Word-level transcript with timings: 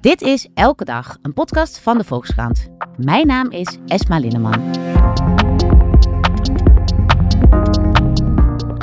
Dit 0.00 0.22
is 0.22 0.48
Elke 0.54 0.84
Dag, 0.84 1.16
een 1.22 1.32
podcast 1.32 1.78
van 1.78 1.98
de 1.98 2.04
Volkskrant. 2.04 2.68
Mijn 2.96 3.26
naam 3.26 3.50
is 3.50 3.78
Esma 3.86 4.18
Linneman. 4.18 4.72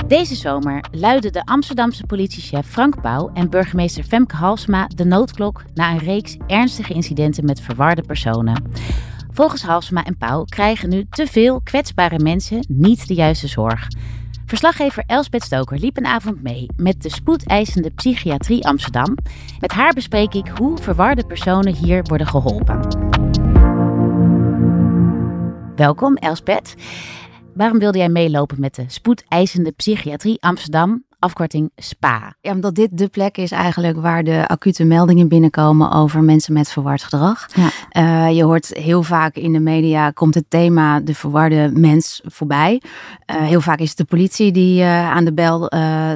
Deze 0.08 0.36
zomer 0.36 0.86
luidden 0.92 1.32
de 1.32 1.46
Amsterdamse 1.46 2.06
politiechef 2.06 2.68
Frank 2.68 3.02
Pauw 3.02 3.30
en 3.34 3.50
burgemeester 3.50 4.04
Femke 4.04 4.36
Halsma 4.36 4.88
de 4.88 5.06
noodklok 5.06 5.64
na 5.74 5.92
een 5.92 5.98
reeks 5.98 6.38
ernstige 6.48 6.94
incidenten 6.94 7.46
met 7.46 7.62
verwarde 7.62 8.02
personen. 8.02 8.64
Volgens 9.32 9.64
Halsma 9.64 10.04
en 10.04 10.18
Pauw 10.18 10.44
krijgen 10.44 10.90
nu 10.90 11.06
te 11.10 11.28
veel 11.28 11.62
kwetsbare 11.62 12.20
mensen 12.20 12.66
niet 12.68 13.08
de 13.08 13.14
juiste 13.14 13.48
zorg. 13.48 13.88
Verslaggever 14.48 15.04
Elsbeth 15.08 15.44
Stoker 15.44 15.80
liep 15.80 15.98
een 15.98 16.06
avond 16.06 16.44
mee 16.44 16.66
met 16.78 17.02
de 17.02 17.10
spoedeisende 17.10 17.90
psychiatrie 17.90 18.68
Amsterdam. 18.68 19.18
Met 19.60 19.72
haar 19.72 19.94
bespreek 19.94 20.34
ik 20.34 20.48
hoe 20.48 20.78
verwarde 20.78 21.26
personen 21.26 21.76
hier 21.76 22.04
worden 22.04 22.28
geholpen. 22.28 22.80
Welkom 25.76 26.16
Elsbeth. 26.16 26.76
Waarom 27.54 27.80
wilde 27.80 27.98
jij 27.98 28.10
meelopen 28.10 28.60
met 28.60 28.76
de 28.76 28.84
spoedeisende 28.88 29.72
psychiatrie 29.72 30.42
Amsterdam? 30.42 31.07
Afkorting 31.20 31.72
SPA. 31.76 32.36
Ja, 32.42 32.52
omdat 32.52 32.76
dit 32.76 32.98
de 32.98 33.08
plek 33.08 33.38
is 33.38 33.52
eigenlijk 33.52 33.98
waar 34.02 34.24
de 34.24 34.48
acute 34.48 34.84
meldingen 34.84 35.28
binnenkomen 35.28 35.92
over 35.92 36.24
mensen 36.24 36.54
met 36.54 36.70
verward 36.70 37.04
gedrag. 37.04 37.48
Ja. 37.54 37.70
Uh, 38.30 38.36
je 38.36 38.44
hoort 38.44 38.68
heel 38.68 39.04
vaak 39.04 39.36
in 39.36 39.54
de 39.54 39.60
media 39.60 40.12
komt 40.12 40.36
het 40.36 40.50
thema 40.50 41.00
de 41.00 41.16
verwarde 41.16 41.72
mens 41.74 42.22
voorbij. 42.26 42.82
Uh, 43.32 43.38
heel 43.38 43.62
vaak 43.62 43.80
is 43.80 43.90
het 43.90 43.98
de 43.98 44.06
politie 44.06 44.52
die 44.52 44.82
uh, 44.82 45.12
aan 45.12 45.26
de 45.26 45.34
bel 45.34 45.70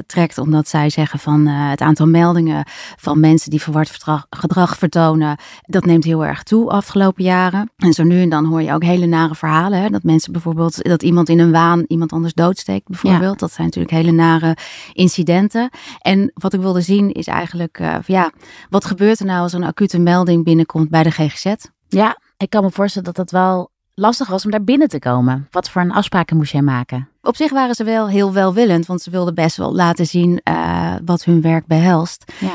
trekt, 0.06 0.38
omdat 0.38 0.68
zij 0.68 0.90
zeggen 0.90 1.18
van 1.18 1.46
het 1.46 1.80
aantal 1.80 2.06
meldingen 2.06 2.66
van 2.96 3.20
mensen 3.20 3.50
die 3.50 3.62
verward 3.62 3.90
gedrag, 3.90 4.26
gedrag 4.30 4.78
vertonen, 4.78 5.36
dat 5.62 5.84
neemt 5.84 6.04
heel 6.04 6.24
erg 6.24 6.42
toe 6.42 6.70
afgelopen 6.70 7.24
jaren. 7.24 7.70
En 7.76 7.92
zo 7.92 8.02
nu 8.02 8.22
en 8.22 8.28
dan 8.28 8.44
hoor 8.44 8.62
je 8.62 8.72
ook 8.72 8.82
hele 8.82 9.06
nare 9.06 9.34
verhalen. 9.34 9.80
Hè? 9.80 9.88
Dat 9.88 10.02
mensen 10.02 10.32
bijvoorbeeld, 10.32 10.84
dat 10.84 11.02
iemand 11.02 11.28
in 11.28 11.38
een 11.38 11.52
waan 11.52 11.84
iemand 11.86 12.12
anders 12.12 12.34
doodsteekt 12.34 12.88
bijvoorbeeld. 12.88 13.40
Ja. 13.40 13.46
Dat 13.46 13.52
zijn 13.52 13.66
natuurlijk 13.66 13.94
hele 13.94 14.10
nare 14.12 14.56
incidenten. 15.02 15.70
En 15.98 16.30
wat 16.34 16.52
ik 16.52 16.60
wilde 16.60 16.80
zien 16.80 17.12
is 17.12 17.26
eigenlijk, 17.26 17.78
uh, 17.78 17.96
ja, 18.06 18.32
wat 18.70 18.84
gebeurt 18.84 19.18
er 19.18 19.26
nou 19.26 19.42
als 19.42 19.52
een 19.52 19.64
acute 19.64 19.98
melding 19.98 20.44
binnenkomt 20.44 20.90
bij 20.90 21.02
de 21.02 21.10
GGZ? 21.10 21.54
Ja, 21.88 22.18
ik 22.36 22.50
kan 22.50 22.62
me 22.62 22.70
voorstellen 22.70 23.12
dat 23.12 23.16
dat 23.16 23.30
wel 23.30 23.71
lastig 23.94 24.28
was 24.28 24.44
om 24.44 24.50
daar 24.50 24.64
binnen 24.64 24.88
te 24.88 24.98
komen. 24.98 25.48
Wat 25.50 25.70
voor 25.70 25.82
een 25.82 25.92
afspraken 25.92 26.36
moest 26.36 26.52
jij 26.52 26.62
maken? 26.62 27.08
Op 27.24 27.36
zich 27.36 27.50
waren 27.50 27.74
ze 27.74 27.84
wel 27.84 28.08
heel 28.08 28.32
welwillend, 28.32 28.86
want 28.86 29.02
ze 29.02 29.10
wilden 29.10 29.34
best 29.34 29.56
wel 29.56 29.74
laten 29.74 30.06
zien 30.06 30.40
uh, 30.44 30.94
wat 31.04 31.24
hun 31.24 31.40
werk 31.40 31.66
behelst. 31.66 32.32
Ja. 32.38 32.48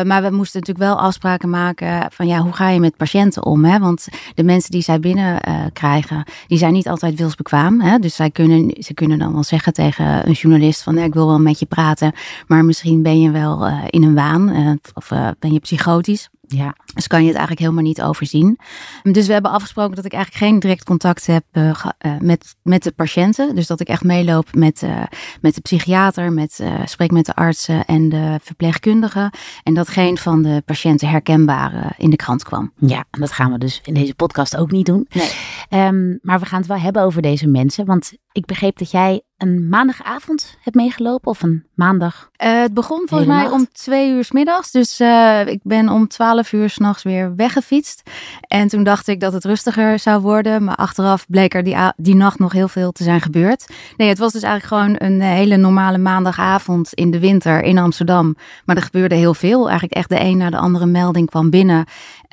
Uh, 0.00 0.06
maar 0.06 0.22
we 0.22 0.30
moesten 0.30 0.60
natuurlijk 0.60 0.86
wel 0.86 1.00
afspraken 1.00 1.50
maken 1.50 2.12
van 2.12 2.26
ja, 2.26 2.38
hoe 2.38 2.52
ga 2.52 2.68
je 2.68 2.80
met 2.80 2.96
patiënten 2.96 3.44
om? 3.44 3.64
Hè? 3.64 3.78
Want 3.78 4.06
de 4.34 4.44
mensen 4.44 4.70
die 4.70 4.82
zij 4.82 5.00
binnen 5.00 5.38
uh, 5.48 5.54
krijgen, 5.72 6.24
die 6.46 6.58
zijn 6.58 6.72
niet 6.72 6.88
altijd 6.88 7.18
wilsbekwaam. 7.18 7.80
Hè? 7.80 7.98
Dus 7.98 8.14
zij 8.14 8.30
kunnen, 8.30 8.82
ze 8.82 8.94
kunnen 8.94 9.18
dan 9.18 9.32
wel 9.32 9.44
zeggen 9.44 9.72
tegen 9.72 10.26
een 10.28 10.32
journalist 10.32 10.82
van 10.82 10.98
ik 10.98 11.14
wil 11.14 11.26
wel 11.26 11.40
met 11.40 11.58
je 11.58 11.66
praten, 11.66 12.12
maar 12.46 12.64
misschien 12.64 13.02
ben 13.02 13.20
je 13.20 13.30
wel 13.30 13.66
in 13.90 14.02
een 14.02 14.14
waan 14.14 14.78
of 14.94 15.08
ben 15.38 15.52
je 15.52 15.58
psychotisch. 15.58 16.28
Ja. 16.46 16.74
Dus 16.94 17.06
kan 17.06 17.20
je 17.20 17.26
het 17.26 17.36
eigenlijk 17.36 17.66
helemaal 17.66 17.84
niet 17.84 18.02
overzien. 18.02 18.58
Dus 19.02 19.26
we 19.26 19.32
hebben 19.32 19.50
afgesproken 19.50 19.96
dat 19.96 20.04
ik 20.04 20.12
eigenlijk 20.12 20.44
geen 20.44 20.58
direct 20.58 20.84
contact 20.84 21.26
heb 21.26 21.44
uh, 21.52 21.84
uh, 22.06 22.18
met, 22.18 22.54
met 22.62 22.82
de 22.82 22.92
patiënten. 22.92 23.54
Dus 23.54 23.66
dat 23.66 23.80
ik 23.80 23.88
echt 23.88 24.04
meeloop 24.04 24.54
met, 24.54 24.82
uh, 24.82 25.02
met 25.40 25.54
de 25.54 25.60
psychiater, 25.60 26.32
met, 26.32 26.60
spreek 26.84 27.10
met 27.10 27.26
de 27.26 27.34
artsen 27.34 27.84
en 27.84 28.08
de 28.08 28.38
verpleegkundigen. 28.42 29.30
En 29.62 29.74
dat 29.74 29.88
geen 29.88 30.18
van 30.18 30.42
de 30.42 30.62
patiënten 30.64 31.08
herkenbaar 31.08 31.94
in 31.98 32.10
de 32.10 32.16
krant 32.16 32.44
kwam. 32.44 32.72
Ja, 32.76 33.04
en 33.10 33.20
dat 33.20 33.32
gaan 33.32 33.52
we 33.52 33.58
dus 33.58 33.80
in 33.84 33.94
deze 33.94 34.14
podcast 34.14 34.56
ook 34.56 34.70
niet 34.70 34.86
doen. 34.86 35.08
Nee. 35.10 35.86
Um, 35.86 36.18
maar 36.22 36.40
we 36.40 36.46
gaan 36.46 36.58
het 36.58 36.68
wel 36.68 36.78
hebben 36.78 37.02
over 37.02 37.22
deze 37.22 37.46
mensen. 37.46 37.86
Want 37.86 38.12
ik 38.32 38.46
begreep 38.46 38.78
dat 38.78 38.90
jij 38.90 39.22
een 39.36 39.68
maandagavond 39.68 40.56
hebt 40.60 40.76
meegelopen 40.76 41.30
of 41.30 41.42
een 41.42 41.64
maandag? 41.74 42.30
Uh, 42.44 42.60
het 42.60 42.74
begon 42.74 43.02
volgens 43.06 43.28
mij 43.30 43.48
om 43.48 43.66
twee 43.72 44.10
uur 44.10 44.24
s 44.24 44.30
middags. 44.30 44.70
Dus 44.70 45.00
uh, 45.00 45.46
ik 45.46 45.60
ben 45.62 45.88
om 45.88 46.08
twaalf 46.08 46.52
uur 46.52 46.70
s'nachts 46.70 47.02
weer 47.02 47.36
weggefietst. 47.36 48.02
En 48.40 48.68
toen 48.68 48.84
dacht 48.84 49.08
ik 49.08 49.20
dat 49.20 49.32
het 49.32 49.44
rustiger 49.44 49.98
zou 49.98 50.20
worden. 50.20 50.64
Maar 50.64 50.74
achteraf 50.74 51.26
bleek 51.28 51.54
er 51.54 51.64
die, 51.64 51.76
die 51.96 52.14
nacht 52.14 52.38
nog 52.38 52.52
heel 52.52 52.68
veel 52.68 52.92
te 52.92 53.02
zijn 53.02 53.20
gebeurd. 53.20 53.72
Nee, 53.96 54.08
het 54.08 54.18
was 54.18 54.32
dus 54.32 54.42
eigenlijk 54.42 54.82
gewoon 54.82 55.10
een 55.10 55.20
hele 55.20 55.56
normale 55.56 55.98
maandagavond 55.98 56.94
in 56.94 57.10
de 57.10 57.18
winter 57.18 57.62
in 57.62 57.78
Amsterdam. 57.78 58.36
Maar 58.64 58.76
er 58.76 58.82
gebeurde 58.82 59.14
heel 59.14 59.34
veel. 59.34 59.62
Eigenlijk 59.62 59.92
echt 59.92 60.08
de 60.08 60.20
een 60.20 60.36
na 60.36 60.50
de 60.50 60.58
andere 60.58 60.86
melding 60.86 61.30
kwam 61.30 61.50
binnen. 61.50 61.84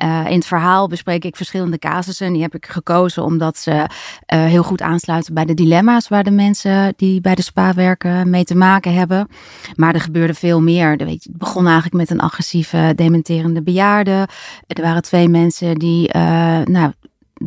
Uh, 0.04 0.26
in 0.26 0.34
het 0.34 0.46
verhaal 0.46 0.88
bespreek 0.88 1.24
ik 1.24 1.36
verschillende 1.36 1.78
casussen. 1.78 2.26
En 2.26 2.32
die 2.32 2.42
heb 2.42 2.54
ik 2.54 2.66
gekozen 2.66 3.24
omdat 3.24 3.58
ze 3.58 3.86
heel 4.26 4.62
goed 4.62 4.82
aansluiten 4.82 5.34
bij 5.34 5.44
de 5.44 5.54
dilemma's 5.54 6.08
waar 6.08 6.24
de 6.24 6.30
mensen 6.30 6.92
die 6.96 7.20
bij 7.20 7.34
de 7.34 7.42
spa 7.42 7.74
werken 7.74 8.30
mee 8.30 8.44
te 8.44 8.54
maken 8.54 8.94
hebben. 8.94 9.28
Maar 9.76 9.94
er 9.94 10.00
gebeurde 10.00 10.34
veel 10.34 10.60
meer. 10.60 10.90
Het 10.90 11.28
begon 11.30 11.64
eigenlijk 11.64 11.94
met 11.94 12.10
een 12.10 12.20
agressieve, 12.20 12.92
dementerende 12.96 13.62
bejaarde. 13.62 14.28
Er 14.66 14.82
waren 14.82 15.02
twee 15.02 15.28
mensen 15.28 15.74
die 15.74 16.14
uh, 16.16 16.22
nou, 16.64 16.92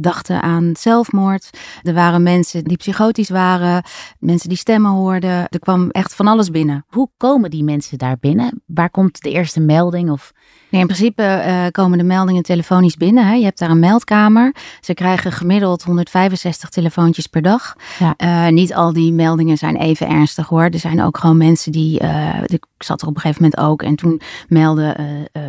dachten 0.02 0.42
aan 0.42 0.72
zelfmoord. 0.80 1.50
Er 1.84 1.94
waren 1.94 2.24
mensen 2.24 2.64
die 2.64 2.78
psychotisch 2.78 3.30
waren, 3.30 3.84
mensen 4.20 4.50
die 4.50 4.58
stemmen 4.58 4.92
hoorden. 4.92 5.48
Er 5.50 5.60
kwam 5.60 5.90
echt 5.90 6.16
van 6.16 6.28
alles 6.28 6.50
binnen. 6.50 6.86
Hoe 6.88 7.10
komen 7.18 7.50
die 7.50 7.64
mensen 7.64 7.98
daar 7.98 8.18
binnen? 8.20 8.64
Waar 8.66 8.90
komt 8.90 9.22
de 9.22 9.32
eerste 9.32 9.60
melding 9.60 10.12
of 10.12 10.34
Nee, 10.76 10.82
in 10.82 10.88
principe 10.88 11.44
uh, 11.48 11.66
komen 11.72 11.98
de 11.98 12.04
meldingen 12.04 12.44
telefonisch 12.44 12.96
binnen. 12.96 13.28
Hè. 13.28 13.34
Je 13.34 13.44
hebt 13.44 13.60
daar 13.60 13.70
een 13.70 13.80
meldkamer. 13.80 14.56
Ze 14.82 14.94
krijgen 14.94 15.32
gemiddeld 15.32 15.84
165 15.84 16.70
telefoontjes 16.70 17.28
per 17.28 17.42
dag. 17.42 17.76
Ja. 18.00 18.14
Uh, 18.48 18.54
niet 18.54 18.74
al 18.74 18.94
die 18.94 19.14
meldingen 19.14 19.58
zijn 19.58 19.76
even 19.76 20.08
ernstig 20.08 20.48
hoor. 20.48 20.64
Er 20.64 20.80
zijn 20.80 21.04
ook 21.04 21.18
gewoon 21.18 21.38
mensen 21.38 21.72
die. 21.72 22.02
Uh, 22.02 22.42
ik 22.46 22.66
zat 22.78 23.02
er 23.02 23.08
op 23.08 23.16
een 23.16 23.22
gegeven 23.22 23.44
moment 23.44 23.62
ook. 23.62 23.84
En 23.84 23.96
toen 23.96 24.22
meldde, 24.48 24.98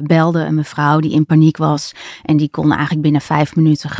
belde 0.02 0.40
een 0.40 0.54
mevrouw 0.54 1.00
die 1.00 1.12
in 1.12 1.26
paniek 1.26 1.56
was. 1.56 1.94
En 2.22 2.36
die 2.36 2.50
kon 2.50 2.70
eigenlijk 2.70 3.02
binnen 3.02 3.20
vijf 3.20 3.56
minuten 3.56 3.90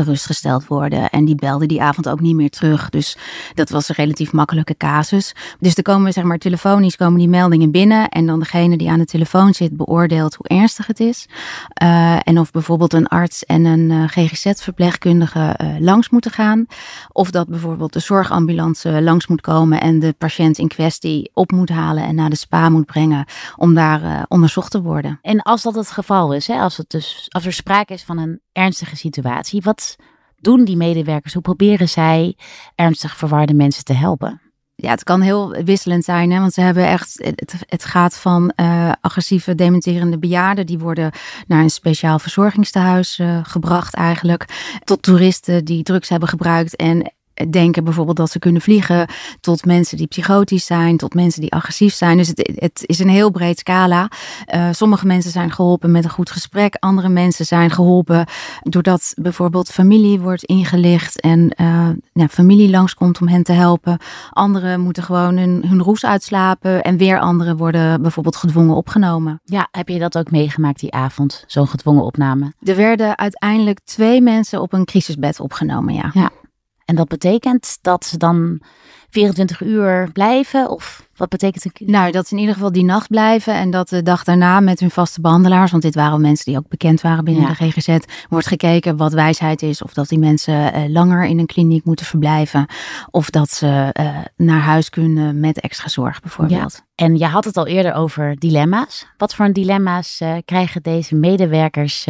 gerustgesteld 0.40 0.66
worden. 0.66 1.10
En 1.10 1.24
die 1.24 1.34
belde 1.34 1.66
die 1.66 1.82
avond 1.82 2.08
ook 2.08 2.20
niet 2.20 2.34
meer 2.34 2.50
terug. 2.50 2.90
Dus 2.90 3.16
dat 3.54 3.70
was 3.70 3.88
een 3.88 3.94
relatief 3.94 4.32
makkelijke 4.32 4.76
casus. 4.76 5.34
Dus 5.60 5.74
er 5.74 5.82
komen 5.82 6.12
zeg 6.12 6.24
maar 6.24 6.38
telefonisch 6.38 6.96
komen 6.96 7.18
die 7.18 7.28
meldingen 7.28 7.70
binnen. 7.70 8.08
En 8.08 8.26
dan 8.26 8.38
degene 8.38 8.76
die 8.76 8.90
aan 8.90 8.98
de 8.98 9.04
telefoon 9.04 9.54
zit 9.54 9.76
beoordeelt 9.76 10.34
hoe 10.34 10.48
ernstig 10.48 10.86
het 10.86 11.00
is. 11.00 11.26
Uh, 11.82 12.28
en 12.28 12.38
of 12.38 12.50
bijvoorbeeld 12.50 12.92
een 12.92 13.06
arts 13.06 13.44
en 13.44 13.64
een 13.64 13.90
uh, 13.90 14.04
GGZ-verpleegkundige 14.06 15.58
uh, 15.62 15.80
langs 15.80 16.10
moeten 16.10 16.30
gaan. 16.30 16.66
Of 17.12 17.30
dat 17.30 17.48
bijvoorbeeld 17.48 17.92
de 17.92 18.00
zorgambulance 18.00 19.02
langs 19.02 19.26
moet 19.26 19.40
komen 19.40 19.80
en 19.80 19.98
de 19.98 20.14
patiënt 20.18 20.58
in 20.58 20.68
kwestie 20.68 21.30
op 21.34 21.52
moet 21.52 21.68
halen 21.68 22.04
en 22.04 22.14
naar 22.14 22.30
de 22.30 22.36
spa 22.36 22.68
moet 22.68 22.86
brengen 22.86 23.24
om 23.56 23.74
daar 23.74 24.24
onderzocht 24.28 24.70
te 24.70 24.82
worden. 24.82 25.18
En 25.22 25.42
als 25.42 25.62
dat 25.62 25.74
het 25.74 25.90
geval 25.90 26.32
is, 26.32 26.46
hè, 26.46 26.58
als, 26.58 26.76
het 26.76 26.90
dus, 26.90 27.26
als 27.28 27.46
er 27.46 27.52
sprake 27.52 27.92
is 27.92 28.02
van 28.02 28.18
een 28.18 28.40
ernstige 28.52 28.96
situatie, 28.96 29.60
wat 29.64 29.96
doen 30.36 30.64
die 30.64 30.76
medewerkers? 30.76 31.32
Hoe 31.32 31.42
proberen 31.42 31.88
zij 31.88 32.36
ernstig 32.74 33.16
verwarde 33.16 33.54
mensen 33.54 33.84
te 33.84 33.92
helpen? 33.92 34.40
ja, 34.76 34.90
het 34.90 35.02
kan 35.02 35.20
heel 35.20 35.50
wisselend 35.64 36.04
zijn, 36.04 36.30
hè, 36.30 36.40
want 36.40 36.52
ze 36.52 36.60
hebben 36.60 36.86
echt, 36.86 37.14
het, 37.22 37.54
het 37.66 37.84
gaat 37.84 38.16
van 38.16 38.52
uh, 38.56 38.92
agressieve 39.00 39.54
dementerende 39.54 40.18
bejaarden, 40.18 40.66
die 40.66 40.78
worden 40.78 41.10
naar 41.46 41.62
een 41.62 41.70
speciaal 41.70 42.18
verzorgingstehuis 42.18 43.18
uh, 43.18 43.38
gebracht 43.42 43.94
eigenlijk, 43.94 44.44
tot 44.84 45.02
toeristen 45.02 45.64
die 45.64 45.82
drugs 45.82 46.08
hebben 46.08 46.28
gebruikt 46.28 46.76
en 46.76 47.12
denken 47.50 47.84
bijvoorbeeld 47.84 48.16
dat 48.16 48.30
ze 48.30 48.38
kunnen 48.38 48.62
vliegen, 48.62 49.08
tot 49.40 49.64
mensen 49.64 49.96
die 49.96 50.06
psychotisch 50.06 50.66
zijn, 50.66 50.96
tot 50.96 51.14
mensen 51.14 51.40
die 51.40 51.52
agressief 51.52 51.94
zijn. 51.94 52.16
Dus 52.16 52.28
het, 52.28 52.50
het 52.54 52.82
is 52.86 52.98
een 52.98 53.08
heel 53.08 53.30
breed 53.30 53.58
scala. 53.58 54.08
Uh, 54.54 54.68
sommige 54.70 55.06
mensen 55.06 55.30
zijn 55.30 55.52
geholpen 55.52 55.90
met 55.90 56.04
een 56.04 56.10
goed 56.10 56.30
gesprek, 56.30 56.76
andere 56.78 57.08
mensen 57.08 57.44
zijn 57.44 57.70
geholpen 57.70 58.26
doordat 58.62 59.12
bijvoorbeeld 59.16 59.70
familie 59.70 60.20
wordt 60.20 60.44
ingelicht 60.44 61.20
en 61.20 61.52
uh, 61.60 61.88
ja, 62.12 62.28
familie 62.28 62.70
langskomt 62.70 63.20
om 63.20 63.28
hen 63.28 63.42
te 63.42 63.52
helpen. 63.52 63.98
Anderen 64.30 64.80
moeten 64.80 65.02
gewoon 65.02 65.36
hun, 65.36 65.64
hun 65.66 65.82
roes 65.82 66.04
uitslapen 66.04 66.82
en 66.82 66.96
weer 66.96 67.18
anderen 67.18 67.56
worden 67.56 68.02
bijvoorbeeld 68.02 68.36
gedwongen 68.36 68.74
opgenomen. 68.76 69.40
Ja, 69.44 69.68
heb 69.70 69.88
je 69.88 69.98
dat 69.98 70.18
ook 70.18 70.30
meegemaakt 70.30 70.80
die 70.80 70.92
avond, 70.92 71.44
zo'n 71.46 71.68
gedwongen 71.68 72.04
opname? 72.04 72.52
Er 72.62 72.76
werden 72.76 73.18
uiteindelijk 73.18 73.80
twee 73.84 74.20
mensen 74.20 74.60
op 74.60 74.72
een 74.72 74.84
crisisbed 74.84 75.40
opgenomen, 75.40 75.94
ja. 75.94 76.10
Ja. 76.14 76.30
En 76.86 76.94
dat 76.94 77.08
betekent 77.08 77.78
dat 77.80 78.04
ze 78.04 78.16
dan 78.16 78.60
24 79.10 79.60
uur 79.60 80.10
blijven? 80.12 80.70
Of 80.70 81.08
wat 81.16 81.28
betekent 81.28 81.64
het? 81.64 81.80
Nou, 81.80 82.10
dat 82.10 82.26
ze 82.26 82.34
in 82.34 82.40
ieder 82.40 82.54
geval 82.54 82.72
die 82.72 82.84
nacht 82.84 83.08
blijven. 83.08 83.54
En 83.54 83.70
dat 83.70 83.88
de 83.88 84.02
dag 84.02 84.24
daarna 84.24 84.60
met 84.60 84.80
hun 84.80 84.90
vaste 84.90 85.20
behandelaars, 85.20 85.70
want 85.70 85.82
dit 85.82 85.94
waren 85.94 86.20
mensen 86.20 86.44
die 86.44 86.56
ook 86.56 86.68
bekend 86.68 87.00
waren 87.00 87.24
binnen 87.24 87.42
ja. 87.42 87.48
de 87.48 87.54
GGZ, 87.54 87.98
wordt 88.28 88.46
gekeken 88.46 88.96
wat 88.96 89.12
wijsheid 89.12 89.62
is. 89.62 89.82
Of 89.82 89.92
dat 89.92 90.08
die 90.08 90.18
mensen 90.18 90.76
uh, 90.76 90.88
langer 90.88 91.24
in 91.24 91.38
een 91.38 91.46
kliniek 91.46 91.84
moeten 91.84 92.06
verblijven. 92.06 92.66
Of 93.10 93.30
dat 93.30 93.50
ze 93.50 93.94
uh, 94.00 94.18
naar 94.36 94.60
huis 94.60 94.90
kunnen 94.90 95.40
met 95.40 95.60
extra 95.60 95.88
zorg 95.88 96.20
bijvoorbeeld. 96.20 96.72
Ja. 96.72 97.04
En 97.04 97.16
je 97.16 97.26
had 97.26 97.44
het 97.44 97.56
al 97.56 97.66
eerder 97.66 97.94
over 97.94 98.36
dilemma's. 98.38 99.06
Wat 99.16 99.34
voor 99.34 99.52
dilemma's 99.52 100.20
uh, 100.20 100.36
krijgen 100.44 100.82
deze 100.82 101.14
medewerkers 101.14 102.04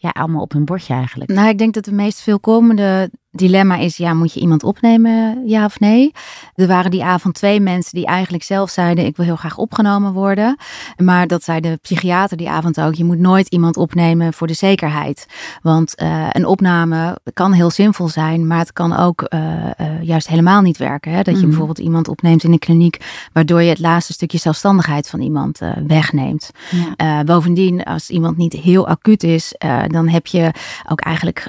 ja, 0.00 0.10
allemaal 0.10 0.42
op 0.42 0.52
hun 0.52 0.64
bordje 0.64 0.94
eigenlijk? 0.94 1.30
Nou, 1.30 1.48
ik 1.48 1.58
denk 1.58 1.74
dat 1.74 1.84
de 1.84 1.92
meest 1.92 2.20
veelkomende 2.20 3.10
dilemma 3.30 3.76
is, 3.76 3.96
ja, 3.96 4.14
moet 4.14 4.32
je 4.32 4.40
iemand 4.40 4.62
opnemen, 4.62 5.42
ja 5.46 5.64
of 5.64 5.80
nee? 5.80 6.12
Er 6.54 6.66
waren 6.66 6.90
die 6.90 7.04
avond 7.04 7.34
twee 7.34 7.60
mensen 7.60 7.94
die 7.94 8.06
eigenlijk 8.06 8.42
zelf 8.44 8.70
zeiden, 8.70 9.06
ik 9.06 9.16
wil 9.16 9.24
heel 9.26 9.36
graag 9.36 9.56
opgenomen 9.56 10.12
worden. 10.12 10.56
Maar 10.96 11.26
dat 11.26 11.44
zei 11.44 11.60
de 11.60 11.78
psychiater 11.82 12.36
die 12.36 12.50
avond 12.50 12.80
ook, 12.80 12.94
je 12.94 13.04
moet 13.04 13.18
nooit 13.18 13.48
iemand 13.48 13.76
opnemen 13.76 14.32
voor 14.32 14.46
de 14.46 14.54
zekerheid. 14.54 15.26
Want 15.62 16.02
uh, 16.02 16.26
een 16.30 16.46
opname 16.46 17.18
kan 17.32 17.52
heel 17.52 17.70
zinvol 17.70 18.08
zijn, 18.08 18.46
maar 18.46 18.58
het 18.58 18.72
kan 18.72 18.96
ook 18.96 19.26
uh, 19.28 19.40
uh, 19.40 20.02
juist 20.02 20.28
helemaal 20.28 20.62
niet 20.62 20.76
werken. 20.76 21.12
Hè? 21.12 21.22
Dat 21.22 21.34
je 21.34 21.40
mm. 21.40 21.48
bijvoorbeeld 21.48 21.78
iemand 21.78 22.08
opneemt 22.08 22.44
in 22.44 22.52
een 22.52 22.58
kliniek, 22.58 23.28
waardoor 23.32 23.62
je 23.62 23.68
het 23.68 23.78
laatste 23.78 24.12
stukje 24.12 24.38
zelfstandigheid 24.38 25.08
van 25.08 25.20
iemand 25.20 25.60
wegneemt. 25.86 26.50
Ja. 26.96 27.24
bovendien, 27.24 27.84
als 27.84 28.10
iemand 28.10 28.36
niet 28.36 28.52
heel 28.52 28.88
acuut 28.88 29.22
is, 29.22 29.54
dan 29.86 30.08
heb 30.08 30.26
je 30.26 30.50
ook 30.88 31.00
eigenlijk, 31.00 31.46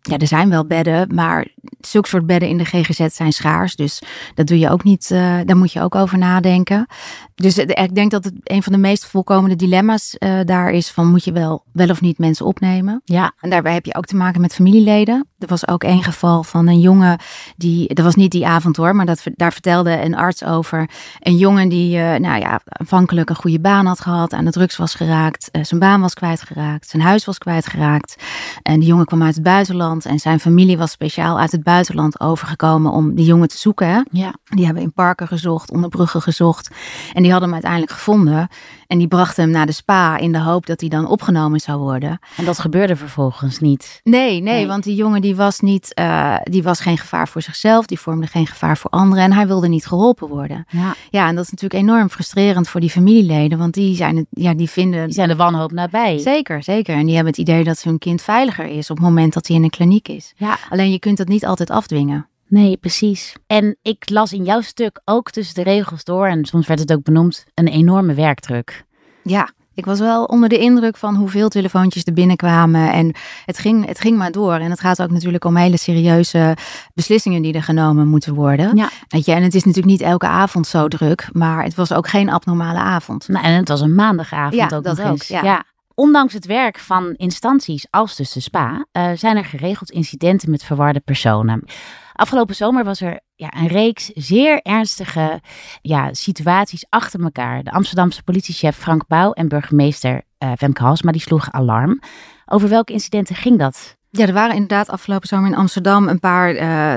ja, 0.00 0.18
er 0.18 0.26
zijn 0.26 0.48
wel 0.48 0.66
bedden, 0.66 1.11
maar 1.14 1.46
zulke 1.86 2.08
soort 2.08 2.26
bedden 2.26 2.48
in 2.48 2.58
de 2.58 2.64
GGZ 2.64 3.06
zijn 3.06 3.32
schaars. 3.32 3.76
Dus 3.76 4.02
dat 4.34 4.46
doe 4.46 4.58
je 4.58 4.70
ook 4.70 4.84
niet, 4.84 5.10
uh, 5.12 5.38
daar 5.44 5.56
moet 5.56 5.72
je 5.72 5.80
ook 5.80 5.94
over 5.94 6.18
nadenken. 6.18 6.86
Dus 7.34 7.58
ik 7.58 7.94
denk 7.94 8.10
dat 8.10 8.24
het 8.24 8.34
een 8.42 8.62
van 8.62 8.72
de 8.72 8.78
meest 8.78 9.06
voorkomende 9.06 9.56
dilemma's 9.56 10.16
uh, 10.18 10.40
daar 10.44 10.70
is 10.70 10.90
van 10.90 11.06
moet 11.06 11.24
je 11.24 11.32
wel, 11.32 11.64
wel 11.72 11.88
of 11.88 12.00
niet 12.00 12.18
mensen 12.18 12.46
opnemen. 12.46 13.00
Ja. 13.04 13.32
En 13.40 13.50
daarbij 13.50 13.72
heb 13.72 13.84
je 13.84 13.94
ook 13.94 14.04
te 14.04 14.16
maken 14.16 14.40
met 14.40 14.54
familieleden. 14.54 15.26
Er 15.38 15.48
was 15.48 15.68
ook 15.68 15.84
één 15.84 16.02
geval 16.02 16.42
van 16.42 16.66
een 16.66 16.80
jongen 16.80 17.18
die, 17.56 17.94
dat 17.94 18.04
was 18.04 18.14
niet 18.14 18.30
die 18.30 18.46
avond 18.46 18.76
hoor, 18.76 18.96
maar 18.96 19.06
dat, 19.06 19.22
daar 19.34 19.52
vertelde 19.52 20.02
een 20.02 20.14
arts 20.14 20.44
over. 20.44 20.90
Een 21.18 21.36
jongen 21.36 21.68
die, 21.68 21.96
uh, 21.96 22.14
nou 22.14 22.40
ja, 22.40 22.60
aanvankelijk 22.64 23.30
een 23.30 23.36
goede 23.36 23.60
baan 23.60 23.86
had 23.86 24.00
gehad, 24.00 24.32
aan 24.32 24.44
de 24.44 24.50
drugs 24.50 24.76
was 24.76 24.94
geraakt, 24.94 25.48
zijn 25.62 25.80
baan 25.80 26.00
was 26.00 26.14
kwijtgeraakt, 26.14 26.88
zijn 26.88 27.02
huis 27.02 27.24
was 27.24 27.38
kwijtgeraakt. 27.38 28.16
En 28.62 28.78
die 28.78 28.88
jongen 28.88 29.06
kwam 29.06 29.22
uit 29.22 29.34
het 29.34 29.44
buitenland 29.44 30.04
en 30.04 30.18
zijn 30.18 30.40
familie 30.40 30.78
was 30.78 30.90
speciaal 30.90 31.38
uit 31.38 31.52
het 31.52 31.62
buitenland 31.62 31.71
overgekomen 32.18 32.92
om 32.92 33.14
die 33.14 33.24
jongen 33.24 33.48
te 33.48 33.58
zoeken. 33.58 33.88
Hè? 33.88 34.00
Ja. 34.10 34.34
Die 34.44 34.64
hebben 34.64 34.82
in 34.82 34.92
parken 34.92 35.26
gezocht, 35.28 35.70
onder 35.70 35.88
bruggen 35.88 36.22
gezocht. 36.22 36.70
En 37.12 37.22
die 37.22 37.30
hadden 37.30 37.48
hem 37.48 37.52
uiteindelijk 37.52 37.92
gevonden. 37.92 38.48
En 38.86 38.98
die 38.98 39.08
brachten 39.08 39.42
hem 39.42 39.52
naar 39.52 39.66
de 39.66 39.72
spa 39.72 40.16
in 40.16 40.32
de 40.32 40.40
hoop 40.40 40.66
dat 40.66 40.80
hij 40.80 40.88
dan 40.88 41.06
opgenomen 41.06 41.60
zou 41.60 41.78
worden. 41.78 42.18
En 42.36 42.44
dat 42.44 42.58
gebeurde 42.58 42.96
vervolgens 42.96 43.58
niet. 43.58 44.00
Nee, 44.04 44.40
nee, 44.40 44.66
want 44.66 44.84
die 44.84 44.94
jongen 44.94 45.20
die 45.20 45.36
was, 45.36 45.60
niet, 45.60 45.92
uh, 46.00 46.36
die 46.42 46.62
was 46.62 46.80
geen 46.80 46.98
gevaar 46.98 47.28
voor 47.28 47.42
zichzelf. 47.42 47.86
Die 47.86 47.98
vormde 48.00 48.26
geen 48.26 48.46
gevaar 48.46 48.76
voor 48.76 48.90
anderen. 48.90 49.24
En 49.24 49.32
hij 49.32 49.46
wilde 49.46 49.68
niet 49.68 49.86
geholpen 49.86 50.28
worden. 50.28 50.64
Ja, 50.68 50.94
ja 51.10 51.28
en 51.28 51.34
dat 51.34 51.44
is 51.44 51.50
natuurlijk 51.50 51.82
enorm 51.82 52.10
frustrerend 52.10 52.68
voor 52.68 52.80
die 52.80 52.90
familieleden. 52.90 53.58
Want 53.58 53.74
die, 53.74 53.96
zijn 53.96 54.16
het, 54.16 54.26
ja, 54.30 54.54
die 54.54 54.70
vinden... 54.70 55.04
Die 55.04 55.14
zijn 55.14 55.28
de 55.28 55.36
wanhoop 55.36 55.72
nabij. 55.72 56.18
Zeker, 56.18 56.62
zeker. 56.62 56.94
En 56.94 57.06
die 57.06 57.14
hebben 57.14 57.32
het 57.32 57.40
idee 57.40 57.64
dat 57.64 57.82
hun 57.82 57.98
kind 57.98 58.22
veiliger 58.22 58.66
is 58.66 58.90
op 58.90 58.96
het 58.96 59.06
moment 59.06 59.32
dat 59.32 59.46
hij 59.46 59.56
in 59.56 59.62
een 59.62 59.70
kliniek 59.70 60.08
is. 60.08 60.32
Ja. 60.36 60.58
Alleen 60.68 60.90
je 60.90 60.98
kunt 60.98 61.16
dat 61.16 61.28
niet 61.28 61.46
altijd 61.46 61.61
afdwingen. 61.70 62.28
Nee, 62.48 62.76
precies. 62.76 63.36
En 63.46 63.76
ik 63.82 64.10
las 64.10 64.32
in 64.32 64.44
jouw 64.44 64.60
stuk 64.60 65.00
ook 65.04 65.30
tussen 65.30 65.54
de 65.54 65.62
regels 65.62 66.04
door, 66.04 66.26
en 66.26 66.44
soms 66.44 66.66
werd 66.66 66.80
het 66.80 66.92
ook 66.92 67.02
benoemd, 67.02 67.44
een 67.54 67.68
enorme 67.68 68.14
werkdruk. 68.14 68.84
Ja, 69.22 69.52
ik 69.74 69.84
was 69.84 69.98
wel 69.98 70.24
onder 70.24 70.48
de 70.48 70.58
indruk 70.58 70.96
van 70.96 71.14
hoeveel 71.14 71.48
telefoontjes 71.48 72.04
er 72.04 72.12
binnenkwamen. 72.12 72.92
En 72.92 73.14
het 73.44 73.58
ging, 73.58 73.86
het 73.86 74.00
ging 74.00 74.16
maar 74.16 74.30
door. 74.30 74.54
En 74.54 74.70
het 74.70 74.80
gaat 74.80 75.02
ook 75.02 75.10
natuurlijk 75.10 75.44
om 75.44 75.56
hele 75.56 75.76
serieuze 75.76 76.56
beslissingen 76.94 77.42
die 77.42 77.52
er 77.52 77.62
genomen 77.62 78.08
moeten 78.08 78.34
worden. 78.34 78.76
Ja. 78.76 78.88
Weet 79.08 79.24
je, 79.24 79.32
en 79.32 79.42
het 79.42 79.54
is 79.54 79.64
natuurlijk 79.64 79.92
niet 79.92 80.08
elke 80.08 80.26
avond 80.26 80.66
zo 80.66 80.88
druk, 80.88 81.28
maar 81.32 81.64
het 81.64 81.74
was 81.74 81.92
ook 81.92 82.08
geen 82.08 82.30
abnormale 82.30 82.78
avond. 82.78 83.28
Nou, 83.28 83.44
en 83.44 83.52
het 83.54 83.68
was 83.68 83.80
een 83.80 83.94
maandagavond 83.94 84.54
ja, 84.54 84.76
ook 84.76 84.84
dat 84.84 84.96
nog 84.96 85.06
ook. 85.06 85.12
eens. 85.12 85.28
Ja. 85.28 85.42
ja. 85.42 85.64
Ondanks 85.94 86.32
het 86.32 86.46
werk 86.46 86.78
van 86.78 87.14
instanties 87.14 87.86
als 87.90 88.16
dus 88.16 88.32
de 88.32 88.40
SPA, 88.40 88.86
uh, 88.92 89.10
zijn 89.14 89.36
er 89.36 89.44
geregeld 89.44 89.90
incidenten 89.90 90.50
met 90.50 90.64
verwarde 90.64 91.00
personen. 91.00 91.64
Afgelopen 92.12 92.54
zomer 92.54 92.84
was 92.84 93.00
er 93.00 93.20
ja, 93.34 93.52
een 93.56 93.66
reeks 93.66 94.10
zeer 94.14 94.62
ernstige 94.62 95.40
ja, 95.82 96.14
situaties 96.14 96.86
achter 96.88 97.22
elkaar. 97.22 97.62
De 97.62 97.70
Amsterdamse 97.70 98.22
politiechef 98.22 98.76
Frank 98.76 99.06
Pauw 99.06 99.32
en 99.32 99.48
burgemeester 99.48 100.22
uh, 100.38 100.52
Femke 100.58 100.82
Halsma 100.82 101.12
die 101.12 101.20
sloegen 101.20 101.52
alarm. 101.52 102.00
Over 102.46 102.68
welke 102.68 102.92
incidenten 102.92 103.34
ging 103.34 103.58
dat? 103.58 103.96
Ja, 104.10 104.26
er 104.26 104.32
waren 104.32 104.54
inderdaad 104.54 104.88
afgelopen 104.88 105.28
zomer 105.28 105.50
in 105.50 105.56
Amsterdam 105.56 106.08
een 106.08 106.20
paar 106.20 106.54
uh, 106.54 106.94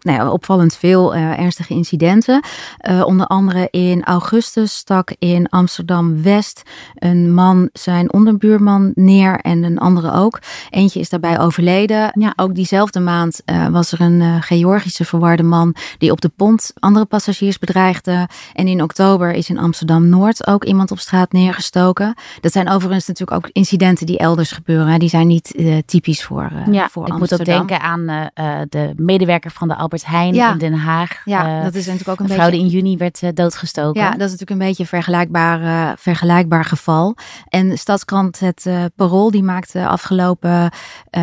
nou 0.00 0.18
ja, 0.18 0.30
opvallend 0.30 0.76
veel 0.76 1.14
uh, 1.14 1.38
ernstige 1.38 1.74
incidenten. 1.74 2.44
Uh, 2.90 3.04
onder 3.04 3.26
andere 3.26 3.68
in 3.70 4.04
augustus 4.04 4.76
stak 4.76 5.14
in 5.18 5.48
Amsterdam 5.48 6.22
West 6.22 6.62
een 6.94 7.34
man 7.34 7.68
zijn 7.72 8.12
onderbuurman 8.12 8.92
neer 8.94 9.40
en 9.40 9.62
een 9.62 9.78
andere 9.78 10.12
ook. 10.12 10.38
Eentje 10.70 11.00
is 11.00 11.08
daarbij 11.08 11.38
overleden. 11.38 12.10
Ja. 12.18 12.32
Ook 12.36 12.54
diezelfde 12.54 13.00
maand 13.00 13.42
uh, 13.46 13.68
was 13.68 13.92
er 13.92 14.00
een 14.00 14.42
Georgische 14.42 15.04
verwarde 15.04 15.42
man 15.42 15.74
die 15.98 16.10
op 16.10 16.20
de 16.20 16.30
pont 16.36 16.72
andere 16.78 17.04
passagiers 17.04 17.58
bedreigde. 17.58 18.28
En 18.52 18.68
in 18.68 18.82
oktober 18.82 19.32
is 19.32 19.48
in 19.48 19.58
Amsterdam 19.58 20.08
Noord 20.08 20.46
ook 20.46 20.64
iemand 20.64 20.90
op 20.90 20.98
straat 20.98 21.32
neergestoken. 21.32 22.14
Dat 22.40 22.52
zijn 22.52 22.70
overigens 22.70 23.06
natuurlijk 23.06 23.44
ook 23.44 23.50
incidenten 23.52 24.06
die 24.06 24.18
elders 24.18 24.52
gebeuren. 24.52 24.98
Die 24.98 25.08
zijn 25.08 25.26
niet 25.26 25.54
typisch 25.86 26.24
voor, 26.24 26.52
ja, 26.70 26.88
voor 26.88 27.06
ik 27.06 27.12
Amsterdam. 27.12 27.18
moet 27.18 27.32
ook 27.32 27.44
denken 27.44 27.80
aan 27.80 28.30
de 28.68 28.92
medewerker 28.96 29.50
van 29.50 29.68
de 29.68 29.76
Albert 29.86 30.06
Heijn 30.06 30.34
Ja. 30.34 30.52
in 30.52 30.58
Den 30.58 30.74
Haag. 30.74 31.20
Ja, 31.24 31.56
Uh, 31.58 31.64
dat 31.64 31.74
is 31.74 31.86
natuurlijk 31.86 32.08
ook 32.10 32.18
een 32.18 32.24
een 32.24 32.30
vrouw 32.34 32.50
beetje. 32.50 32.64
die 32.64 32.70
in 32.70 32.76
juni 32.76 32.96
werd 32.96 33.22
uh, 33.22 33.30
doodgestoken. 33.34 34.00
Ja, 34.00 34.10
dat 34.10 34.20
is 34.20 34.30
natuurlijk 34.30 34.50
een 34.50 34.66
beetje 34.66 34.82
een 34.82 34.88
vergelijkbaar, 34.88 35.94
vergelijkbaar 35.98 36.64
geval. 36.64 37.16
En 37.48 37.78
Stadskrant, 37.78 38.40
het 38.40 38.66
Parool, 38.96 39.30
die 39.30 39.42
maakte 39.42 39.86
afgelopen 39.86 40.70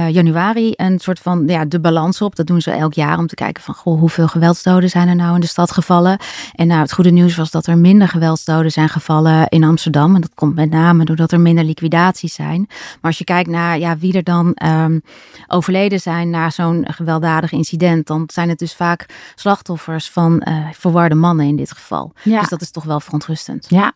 januari 0.09 0.73
een 0.75 0.99
soort 0.99 1.19
van 1.19 1.43
ja, 1.47 1.65
de 1.65 1.79
balans 1.79 2.21
op. 2.21 2.35
Dat 2.35 2.47
doen 2.47 2.61
ze 2.61 2.71
elk 2.71 2.93
jaar 2.93 3.17
om 3.17 3.27
te 3.27 3.35
kijken 3.35 3.63
van 3.63 3.73
goh, 3.73 3.99
hoeveel 3.99 4.27
geweldsdoden 4.27 4.89
zijn 4.89 5.07
er 5.07 5.15
nou 5.15 5.35
in 5.35 5.41
de 5.41 5.47
stad 5.47 5.71
gevallen. 5.71 6.17
En 6.55 6.67
nou, 6.67 6.81
het 6.81 6.93
goede 6.93 7.11
nieuws 7.11 7.35
was 7.35 7.51
dat 7.51 7.67
er 7.67 7.77
minder 7.77 8.07
geweldsdoden 8.07 8.71
zijn 8.71 8.89
gevallen 8.89 9.47
in 9.47 9.63
Amsterdam. 9.63 10.15
En 10.15 10.21
dat 10.21 10.31
komt 10.35 10.55
met 10.55 10.69
name 10.69 11.05
doordat 11.05 11.31
er 11.31 11.39
minder 11.39 11.63
liquidaties 11.63 12.33
zijn. 12.33 12.65
Maar 12.69 12.99
als 13.01 13.17
je 13.17 13.23
kijkt 13.23 13.49
naar 13.49 13.79
ja, 13.79 13.97
wie 13.97 14.13
er 14.13 14.23
dan 14.23 14.55
um, 14.65 15.01
overleden 15.47 15.99
zijn 15.99 16.29
na 16.29 16.49
zo'n 16.49 16.85
gewelddadig 16.89 17.51
incident, 17.51 18.07
dan 18.07 18.23
zijn 18.33 18.42
het 18.49 18.59
dus 18.59 18.75
vaak 18.75 19.05
slachtoffers 19.35 20.09
van 20.09 20.45
uh, 20.47 20.67
verwarde 20.71 21.15
mannen 21.15 21.45
in 21.45 21.55
dit 21.55 21.71
geval. 21.71 22.13
Ja. 22.23 22.39
Dus 22.39 22.49
dat 22.49 22.61
is 22.61 22.71
toch 22.71 22.83
wel 22.83 22.99
verontrustend. 22.99 23.65
Ja, 23.69 23.93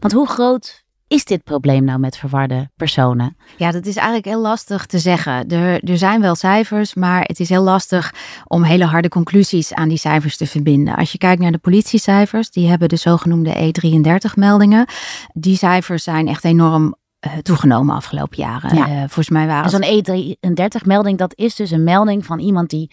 want 0.00 0.12
hoe 0.12 0.28
groot 0.28 0.84
is 1.08 1.24
dit 1.24 1.44
probleem 1.44 1.84
nou 1.84 1.98
met 1.98 2.16
verwarde 2.16 2.70
personen? 2.76 3.36
Ja, 3.56 3.70
dat 3.70 3.86
is 3.86 3.96
eigenlijk 3.96 4.26
heel 4.26 4.40
lastig 4.40 4.86
te 4.86 4.98
zeggen. 4.98 5.48
Er, 5.48 5.90
er 5.90 5.98
zijn 5.98 6.20
wel 6.20 6.34
cijfers, 6.34 6.94
maar 6.94 7.22
het 7.22 7.40
is 7.40 7.48
heel 7.48 7.62
lastig 7.62 8.14
om 8.44 8.62
hele 8.62 8.84
harde 8.84 9.08
conclusies 9.08 9.74
aan 9.74 9.88
die 9.88 9.98
cijfers 9.98 10.36
te 10.36 10.46
verbinden. 10.46 10.96
Als 10.96 11.12
je 11.12 11.18
kijkt 11.18 11.42
naar 11.42 11.52
de 11.52 11.58
politiecijfers, 11.58 12.50
die 12.50 12.68
hebben 12.68 12.88
de 12.88 12.96
zogenoemde 12.96 13.72
E33-meldingen. 13.72 14.86
Die 15.32 15.56
cijfers 15.56 16.02
zijn 16.02 16.28
echt 16.28 16.44
enorm 16.44 16.94
uh, 17.26 17.32
toegenomen 17.32 17.94
afgelopen 17.94 18.38
jaren. 18.38 18.76
Ja. 18.76 18.88
Uh, 18.88 18.98
volgens 18.98 19.28
mij 19.28 19.46
waren 19.46 19.70
Zo'n 19.70 20.04
E33-melding, 20.04 21.18
dat 21.18 21.32
is 21.36 21.54
dus 21.54 21.70
een 21.70 21.84
melding 21.84 22.24
van 22.24 22.38
iemand 22.38 22.70
die 22.70 22.90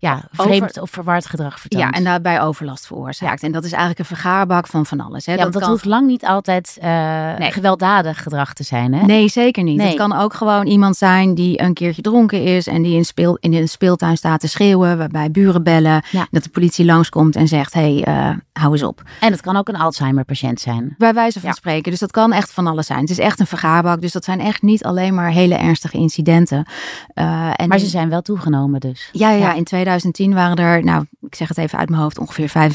ja, 0.00 0.22
vreemd 0.32 0.62
Over... 0.62 0.82
of 0.82 0.90
verward 0.90 1.26
gedrag 1.26 1.60
vertoont. 1.60 1.82
Ja, 1.82 1.90
en 1.90 2.04
daarbij 2.04 2.40
overlast 2.40 2.86
veroorzaakt. 2.86 3.40
Ja. 3.40 3.46
En 3.46 3.52
dat 3.52 3.64
is 3.64 3.70
eigenlijk 3.70 3.98
een 4.00 4.16
vergaarbak 4.16 4.66
van 4.66 4.86
van 4.86 5.00
alles. 5.00 5.26
Hè. 5.26 5.32
Ja, 5.32 5.42
dat, 5.42 5.52
dat 5.52 5.62
kan... 5.62 5.70
hoeft 5.70 5.84
lang 5.84 6.06
niet 6.06 6.24
altijd 6.24 6.78
uh, 6.82 7.36
nee. 7.38 7.52
gewelddadig 7.52 8.22
gedrag 8.22 8.52
te 8.52 8.62
zijn. 8.62 8.94
Hè? 8.94 9.04
Nee, 9.06 9.28
zeker 9.28 9.62
niet. 9.62 9.76
Nee. 9.76 9.86
Het 9.86 9.96
kan 9.96 10.12
ook 10.12 10.34
gewoon 10.34 10.66
iemand 10.66 10.96
zijn 10.96 11.34
die 11.34 11.62
een 11.62 11.74
keertje 11.74 12.02
dronken 12.02 12.42
is 12.42 12.66
en 12.66 12.82
die 12.82 12.96
in, 12.96 13.04
speel, 13.04 13.36
in 13.40 13.54
een 13.54 13.68
speeltuin 13.68 14.16
staat 14.16 14.40
te 14.40 14.48
schreeuwen, 14.48 14.98
waarbij 14.98 15.30
buren 15.30 15.62
bellen, 15.62 16.04
ja. 16.10 16.26
dat 16.30 16.42
de 16.42 16.50
politie 16.50 16.84
langskomt 16.84 17.36
en 17.36 17.48
zegt, 17.48 17.74
hé, 17.74 18.00
hey, 18.02 18.30
uh, 18.30 18.36
hou 18.52 18.72
eens 18.72 18.82
op. 18.82 19.02
En 19.20 19.32
het 19.32 19.40
kan 19.40 19.56
ook 19.56 19.68
een 19.68 19.76
Alzheimer-patiënt 19.76 20.60
zijn. 20.60 20.94
Bij 20.98 21.14
wijze 21.14 21.40
van 21.40 21.48
ja. 21.48 21.54
spreken. 21.54 21.90
Dus 21.90 22.00
dat 22.00 22.10
kan 22.10 22.32
echt 22.32 22.52
van 22.52 22.66
alles 22.66 22.86
zijn. 22.86 23.00
Het 23.00 23.10
is 23.10 23.18
echt 23.18 23.40
een 23.40 23.46
vergaarbak. 23.46 24.00
Dus 24.00 24.12
dat 24.12 24.24
zijn 24.24 24.40
echt 24.40 24.62
niet 24.62 24.84
alleen 24.84 25.14
maar 25.14 25.30
hele 25.30 25.54
ernstige 25.54 25.96
incidenten. 25.96 26.66
Uh, 27.14 27.50
en 27.56 27.68
maar 27.68 27.78
ze 27.78 27.86
zijn 27.86 28.08
wel 28.08 28.22
toegenomen 28.22 28.80
dus. 28.80 29.08
Ja, 29.12 29.30
ja, 29.30 29.52
in 29.52 29.64
2010 29.90 30.34
waren 30.34 30.56
er 30.56 30.84
nou, 30.84 31.06
ik 31.20 31.34
zeg 31.34 31.48
het 31.48 31.58
even 31.58 31.78
uit 31.78 31.88
mijn 31.88 32.02
hoofd, 32.02 32.18
ongeveer 32.18 32.72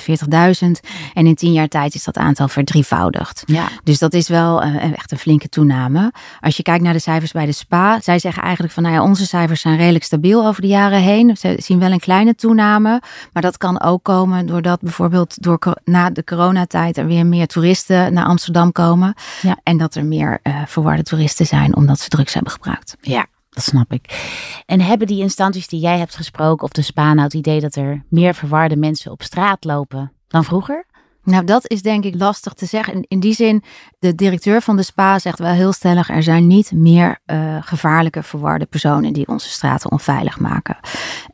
45.000. 0.64 0.68
En 1.14 1.28
in 1.28 1.36
tien 1.36 1.54
jaar 1.54 1.68
tijd 1.68 1.96
is 1.96 2.04
dat 2.04 2.18
aantal 2.18 2.48
verdrievoudigd. 2.48 3.44
Ja. 3.46 3.68
Dus 3.84 4.00
dat 4.00 4.14
is 4.14 4.28
wel 4.28 4.64
uh, 4.64 4.92
echt 4.92 5.12
een 5.12 5.18
flinke 5.18 5.50
toename. 5.50 6.14
Als 6.40 6.58
je 6.58 6.64
kijkt 6.64 6.84
naar 6.84 6.94
de 6.94 7.00
cijfers 7.00 7.32
bij 7.32 7.46
de 7.46 7.52
SPA, 7.52 8.00
zij 8.02 8.20
zeggen 8.20 8.44
eigenlijk 8.44 8.74
van, 8.74 8.84
nou 8.84 8.96
ja, 8.96 9.04
onze 9.04 9.26
cijfers 9.26 9.62
zijn 9.62 9.78
redelijk 9.78 10.04
stabiel 10.04 10.46
over 10.46 10.62
de 10.62 10.68
jaren 10.68 11.02
heen. 11.02 11.38
Ze 11.38 11.56
zien 11.58 11.80
wel 11.80 11.92
een 11.92 12.00
kleine 12.00 12.36
toename, 12.36 13.02
maar 13.34 13.42
dat 13.42 13.58
kan 13.58 13.82
ook 13.82 14.04
komen 14.04 14.46
doordat 14.46 14.82
bijvoorbeeld 14.82 15.42
door, 15.42 15.60
na 15.84 16.10
de 16.10 16.24
coronatijd 16.24 16.98
er 16.98 17.06
weer 17.06 17.26
meer 17.26 17.48
toeristen 17.48 18.14
naar 18.14 18.26
Amsterdam 18.26 18.72
komen. 18.72 19.14
Ja. 19.42 19.58
En 19.64 19.78
dat 19.78 19.96
er 19.96 20.06
meer 20.06 20.40
uh, 20.44 20.62
verwarde 20.66 21.04
toeristen 21.04 21.46
zijn 21.46 21.76
omdat 21.76 22.00
ze 22.00 22.10
drugs 22.10 22.34
hebben 22.34 22.52
gebruikt. 22.52 22.98
Ja. 23.02 23.26
Dat 23.56 23.64
snap 23.64 23.92
ik. 23.92 24.32
En 24.66 24.82
hebben 24.82 25.08
die 25.08 25.22
instanties 25.22 25.68
die 25.68 25.80
jij 25.80 25.98
hebt 25.98 26.16
gesproken, 26.16 26.64
of 26.64 26.72
de 26.72 26.82
SPA, 26.82 27.14
nou 27.14 27.22
het 27.22 27.34
idee 27.34 27.60
dat 27.60 27.76
er 27.76 28.04
meer 28.10 28.36
verwarde 28.36 28.76
mensen 28.76 29.12
op 29.12 29.22
straat 29.22 29.64
lopen 29.64 30.12
dan 30.28 30.44
vroeger? 30.44 30.86
Nou, 31.26 31.46
dat 31.46 31.70
is 31.70 31.82
denk 31.82 32.04
ik 32.04 32.16
lastig 32.16 32.54
te 32.54 32.66
zeggen. 32.66 33.06
In 33.08 33.20
die 33.20 33.34
zin, 33.34 33.64
de 34.00 34.16
directeur 34.16 34.62
van 34.62 34.76
de 34.76 34.84
SPA 34.84 35.20
zegt 35.20 35.40
wel 35.40 35.52
heel 35.52 35.74
stellig: 35.74 36.10
er 36.10 36.24
zijn 36.24 36.48
niet 36.48 36.72
meer 36.72 37.20
uh, 37.26 37.58
gevaarlijke 37.60 38.24
verwarde 38.24 38.66
personen 38.66 39.14
die 39.14 39.28
onze 39.28 39.50
straten 39.50 39.92
onveilig 39.92 40.40
maken. 40.40 40.78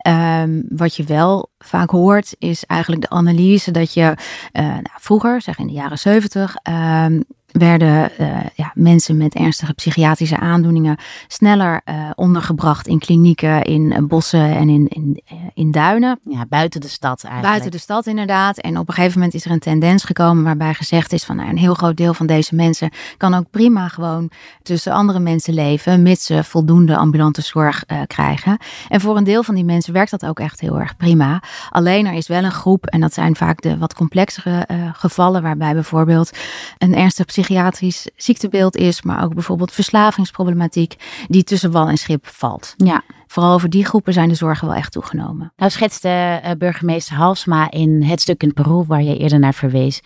Um, 0.08 0.64
wat 0.68 0.96
je 0.96 1.04
wel 1.04 1.50
vaak 1.58 1.90
hoort, 1.90 2.34
is 2.38 2.64
eigenlijk 2.64 3.02
de 3.02 3.10
analyse 3.10 3.70
dat 3.70 3.94
je 3.94 4.16
uh, 4.52 4.62
nou, 4.62 4.98
vroeger, 5.00 5.42
zeg 5.42 5.58
in 5.58 5.66
de 5.66 5.72
jaren 5.72 5.98
zeventig, 5.98 6.56
um, 6.68 7.24
werden 7.52 8.10
uh, 8.20 8.36
ja, 8.54 8.70
mensen 8.74 9.16
met 9.16 9.34
ernstige 9.34 9.72
psychiatrische 9.72 10.38
aandoeningen 10.38 10.96
sneller 11.26 11.80
uh, 11.84 12.10
ondergebracht 12.14 12.86
in 12.86 12.98
klinieken, 12.98 13.62
in 13.62 13.82
uh, 13.82 13.98
bossen 13.98 14.56
en 14.56 14.68
in, 14.68 14.88
in, 14.88 15.22
in 15.54 15.70
duinen. 15.70 16.20
Ja, 16.24 16.46
buiten 16.48 16.80
de 16.80 16.88
stad 16.88 17.24
eigenlijk. 17.24 17.52
Buiten 17.52 17.70
de 17.70 17.84
stad 17.84 18.06
inderdaad. 18.06 18.58
En 18.58 18.78
op 18.78 18.88
een 18.88 18.94
gegeven 18.94 19.18
moment 19.18 19.34
is 19.34 19.44
er 19.44 19.50
een 19.50 19.58
tendens 19.58 20.04
gekomen 20.04 20.44
waarbij 20.44 20.74
gezegd 20.74 21.12
is 21.12 21.24
van 21.24 21.36
nou, 21.36 21.48
een 21.48 21.58
heel 21.58 21.74
groot 21.74 21.96
deel 21.96 22.14
van 22.14 22.26
deze 22.26 22.54
mensen 22.54 22.90
kan 23.16 23.34
ook 23.34 23.50
prima 23.50 23.88
gewoon 23.88 24.30
tussen 24.62 24.92
andere 24.92 25.18
mensen 25.18 25.54
leven, 25.54 26.02
mits 26.02 26.26
ze 26.26 26.44
voldoende 26.44 26.96
ambulante 26.96 27.42
zorg 27.42 27.84
krijgen. 28.06 28.58
En 28.88 29.00
voor 29.00 29.16
een 29.16 29.24
deel 29.24 29.42
van 29.42 29.54
die 29.54 29.64
mensen 29.64 29.92
werkt 29.92 30.10
dat 30.10 30.26
ook 30.26 30.40
echt 30.40 30.60
heel 30.60 30.80
erg 30.80 30.96
prima. 30.96 31.42
Alleen 31.70 32.06
er 32.06 32.12
is 32.12 32.28
wel 32.28 32.44
een 32.44 32.52
groep, 32.52 32.86
en 32.86 33.00
dat 33.00 33.14
zijn 33.14 33.36
vaak 33.36 33.60
de 33.60 33.78
wat 33.78 33.94
complexere 33.94 34.66
gevallen, 34.92 35.42
waarbij 35.42 35.74
bijvoorbeeld 35.74 36.30
een 36.78 36.94
ernstige 36.94 37.41
psychiatrisch 37.42 38.06
ziektebeeld 38.16 38.76
is, 38.76 39.02
maar 39.02 39.24
ook 39.24 39.34
bijvoorbeeld 39.34 39.72
verslavingsproblematiek, 39.72 40.94
die 41.28 41.44
tussen 41.44 41.70
wal 41.70 41.88
en 41.88 41.96
schip 41.96 42.26
valt. 42.26 42.74
Ja. 42.76 43.02
Vooral 43.32 43.52
over 43.52 43.70
die 43.70 43.84
groepen 43.84 44.12
zijn 44.12 44.28
de 44.28 44.34
zorgen 44.34 44.66
wel 44.66 44.76
echt 44.76 44.92
toegenomen. 44.92 45.52
Nou 45.56 45.70
schetste 45.70 46.40
uh, 46.44 46.50
burgemeester 46.58 47.16
Halsma 47.16 47.70
in 47.70 48.02
het 48.02 48.20
stuk 48.20 48.42
in 48.42 48.52
Peru, 48.52 48.84
waar 48.86 49.02
je 49.02 49.16
eerder 49.16 49.38
naar 49.38 49.54
verwees, 49.54 50.02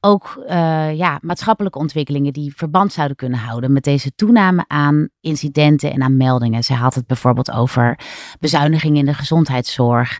ook 0.00 0.44
uh, 0.48 0.94
ja, 0.94 1.18
maatschappelijke 1.22 1.78
ontwikkelingen 1.78 2.32
die 2.32 2.52
verband 2.56 2.92
zouden 2.92 3.16
kunnen 3.16 3.38
houden 3.38 3.72
met 3.72 3.84
deze 3.84 4.14
toename 4.14 4.64
aan 4.66 5.08
incidenten 5.20 5.92
en 5.92 6.02
aan 6.02 6.16
meldingen. 6.16 6.64
Ze 6.64 6.74
had 6.74 6.94
het 6.94 7.06
bijvoorbeeld 7.06 7.50
over 7.50 7.98
bezuinigingen 8.40 8.98
in 8.98 9.06
de 9.06 9.14
gezondheidszorg 9.14 10.18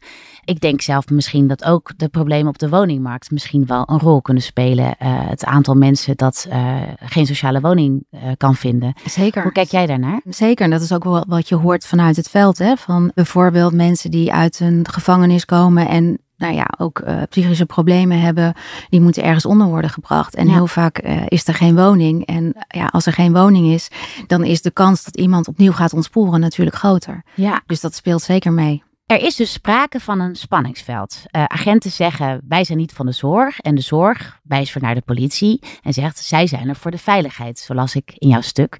ik 0.48 0.60
denk 0.60 0.80
zelf 0.80 1.08
misschien 1.08 1.46
dat 1.46 1.64
ook 1.64 1.92
de 1.96 2.08
problemen 2.08 2.48
op 2.48 2.58
de 2.58 2.68
woningmarkt 2.68 3.30
misschien 3.30 3.66
wel 3.66 3.82
een 3.86 3.98
rol 3.98 4.22
kunnen 4.22 4.42
spelen. 4.42 4.84
Uh, 4.84 5.28
het 5.28 5.44
aantal 5.44 5.74
mensen 5.74 6.16
dat 6.16 6.46
uh, 6.48 6.76
geen 6.98 7.26
sociale 7.26 7.60
woning 7.60 8.04
uh, 8.10 8.20
kan 8.36 8.54
vinden. 8.54 8.92
Zeker. 9.04 9.42
Hoe 9.42 9.52
kijk 9.52 9.70
jij 9.70 9.86
daarnaar? 9.86 10.20
Zeker. 10.24 10.64
En 10.64 10.70
dat 10.70 10.80
is 10.80 10.92
ook 10.92 11.04
wel 11.04 11.24
wat 11.28 11.48
je 11.48 11.54
hoort 11.54 11.86
vanuit 11.86 12.16
het 12.16 12.28
veld. 12.28 12.47
Hè? 12.56 12.76
Van 12.76 13.10
bijvoorbeeld 13.14 13.72
mensen 13.72 14.10
die 14.10 14.32
uit 14.32 14.60
een 14.60 14.86
gevangenis 14.90 15.44
komen 15.44 15.88
en 15.88 16.18
nou 16.36 16.54
ja, 16.54 16.66
ook 16.78 17.00
uh, 17.00 17.22
psychische 17.28 17.66
problemen 17.66 18.20
hebben, 18.20 18.54
die 18.88 19.00
moeten 19.00 19.22
ergens 19.22 19.46
onder 19.46 19.66
worden 19.66 19.90
gebracht. 19.90 20.34
En 20.34 20.46
ja. 20.46 20.52
heel 20.52 20.66
vaak 20.66 21.04
uh, 21.04 21.22
is 21.28 21.48
er 21.48 21.54
geen 21.54 21.76
woning. 21.76 22.26
En 22.26 22.54
ja, 22.68 22.86
als 22.86 23.06
er 23.06 23.12
geen 23.12 23.32
woning 23.32 23.66
is, 23.66 23.88
dan 24.26 24.44
is 24.44 24.62
de 24.62 24.70
kans 24.70 25.04
dat 25.04 25.16
iemand 25.16 25.48
opnieuw 25.48 25.72
gaat 25.72 25.92
ontsporen 25.92 26.40
natuurlijk 26.40 26.76
groter. 26.76 27.22
Ja. 27.34 27.62
Dus 27.66 27.80
dat 27.80 27.94
speelt 27.94 28.22
zeker 28.22 28.52
mee. 28.52 28.82
Er 29.06 29.22
is 29.22 29.36
dus 29.36 29.52
sprake 29.52 30.00
van 30.00 30.20
een 30.20 30.36
spanningsveld. 30.36 31.22
Uh, 31.32 31.44
agenten 31.44 31.90
zeggen 31.90 32.40
wij 32.48 32.64
zijn 32.64 32.78
niet 32.78 32.92
van 32.92 33.06
de 33.06 33.12
zorg 33.12 33.60
en 33.60 33.74
de 33.74 33.80
zorg 33.80 34.38
wijst 34.42 34.72
voor 34.72 34.82
naar 34.82 34.94
de 34.94 35.00
politie 35.00 35.62
en 35.82 35.92
zegt 35.92 36.18
zij 36.18 36.46
zijn 36.46 36.68
er 36.68 36.76
voor 36.76 36.90
de 36.90 36.98
veiligheid, 36.98 37.58
zoals 37.58 37.94
ik 37.94 38.12
in 38.14 38.28
jouw 38.28 38.40
stuk. 38.40 38.78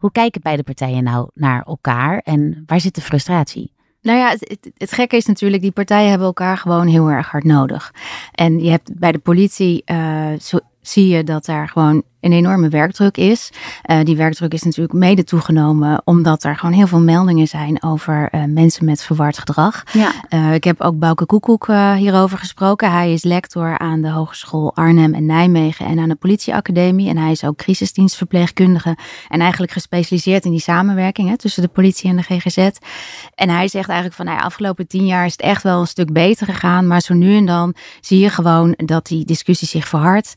Hoe 0.00 0.12
kijken 0.12 0.40
beide 0.40 0.62
partijen 0.62 1.04
nou 1.04 1.28
naar 1.34 1.62
elkaar 1.62 2.18
en 2.18 2.62
waar 2.66 2.80
zit 2.80 2.94
de 2.94 3.00
frustratie? 3.00 3.72
Nou 4.02 4.18
ja, 4.18 4.28
het, 4.28 4.70
het, 4.76 4.92
gekke 4.92 5.16
is 5.16 5.26
natuurlijk, 5.26 5.62
die 5.62 5.70
partijen 5.70 6.08
hebben 6.08 6.26
elkaar 6.26 6.56
gewoon 6.56 6.86
heel 6.86 7.10
erg 7.10 7.30
hard 7.30 7.44
nodig. 7.44 7.94
En 8.32 8.60
je 8.60 8.70
hebt 8.70 8.98
bij 8.98 9.12
de 9.12 9.18
politie, 9.18 9.84
zo, 10.40 10.58
zie 10.80 11.08
je 11.08 11.24
dat 11.24 11.44
daar 11.44 11.68
gewoon 11.68 12.02
een 12.20 12.32
enorme 12.32 12.68
werkdruk 12.68 13.16
is. 13.16 13.50
Uh, 13.90 13.98
die 14.02 14.16
werkdruk 14.16 14.52
is 14.52 14.62
natuurlijk 14.62 14.98
mede 14.98 15.24
toegenomen 15.24 16.02
omdat 16.04 16.44
er 16.44 16.56
gewoon 16.56 16.74
heel 16.74 16.86
veel 16.86 17.00
meldingen 17.00 17.46
zijn 17.46 17.82
over 17.82 18.28
uh, 18.34 18.44
mensen 18.44 18.84
met 18.84 19.02
verward 19.02 19.38
gedrag. 19.38 19.82
Ja. 19.92 20.12
Uh, 20.30 20.54
ik 20.54 20.64
heb 20.64 20.80
ook 20.80 20.98
Bouke 20.98 21.26
Koekoek 21.26 21.66
hierover 21.96 22.38
gesproken. 22.38 22.92
Hij 22.92 23.12
is 23.12 23.24
lector 23.24 23.78
aan 23.78 24.00
de 24.00 24.10
Hogeschool 24.10 24.74
Arnhem 24.74 25.14
en 25.14 25.26
Nijmegen 25.26 25.86
en 25.86 25.98
aan 25.98 26.08
de 26.08 26.14
politieacademie. 26.14 27.08
En 27.08 27.16
hij 27.16 27.30
is 27.30 27.44
ook 27.44 27.56
crisisdienstverpleegkundige 27.56 28.96
en 29.28 29.40
eigenlijk 29.40 29.72
gespecialiseerd 29.72 30.44
in 30.44 30.50
die 30.50 30.60
samenwerking 30.60 31.28
hè, 31.28 31.36
tussen 31.36 31.62
de 31.62 31.68
politie 31.68 32.10
en 32.10 32.16
de 32.16 32.22
GGZ. 32.22 32.68
En 33.34 33.48
hij 33.48 33.68
zegt 33.68 33.88
eigenlijk 33.88 34.16
van 34.16 34.26
nou, 34.26 34.38
ja, 34.38 34.44
afgelopen 34.44 34.86
tien 34.86 35.06
jaar 35.06 35.26
is 35.26 35.32
het 35.32 35.40
echt 35.40 35.62
wel 35.62 35.80
een 35.80 35.86
stuk 35.86 36.12
beter 36.12 36.46
gegaan. 36.46 36.86
Maar 36.86 37.00
zo 37.00 37.14
nu 37.14 37.36
en 37.36 37.46
dan 37.46 37.74
zie 38.00 38.18
je 38.18 38.30
gewoon 38.30 38.74
dat 38.76 39.06
die 39.06 39.24
discussie 39.24 39.68
zich 39.68 39.88
verhardt. 39.88 40.32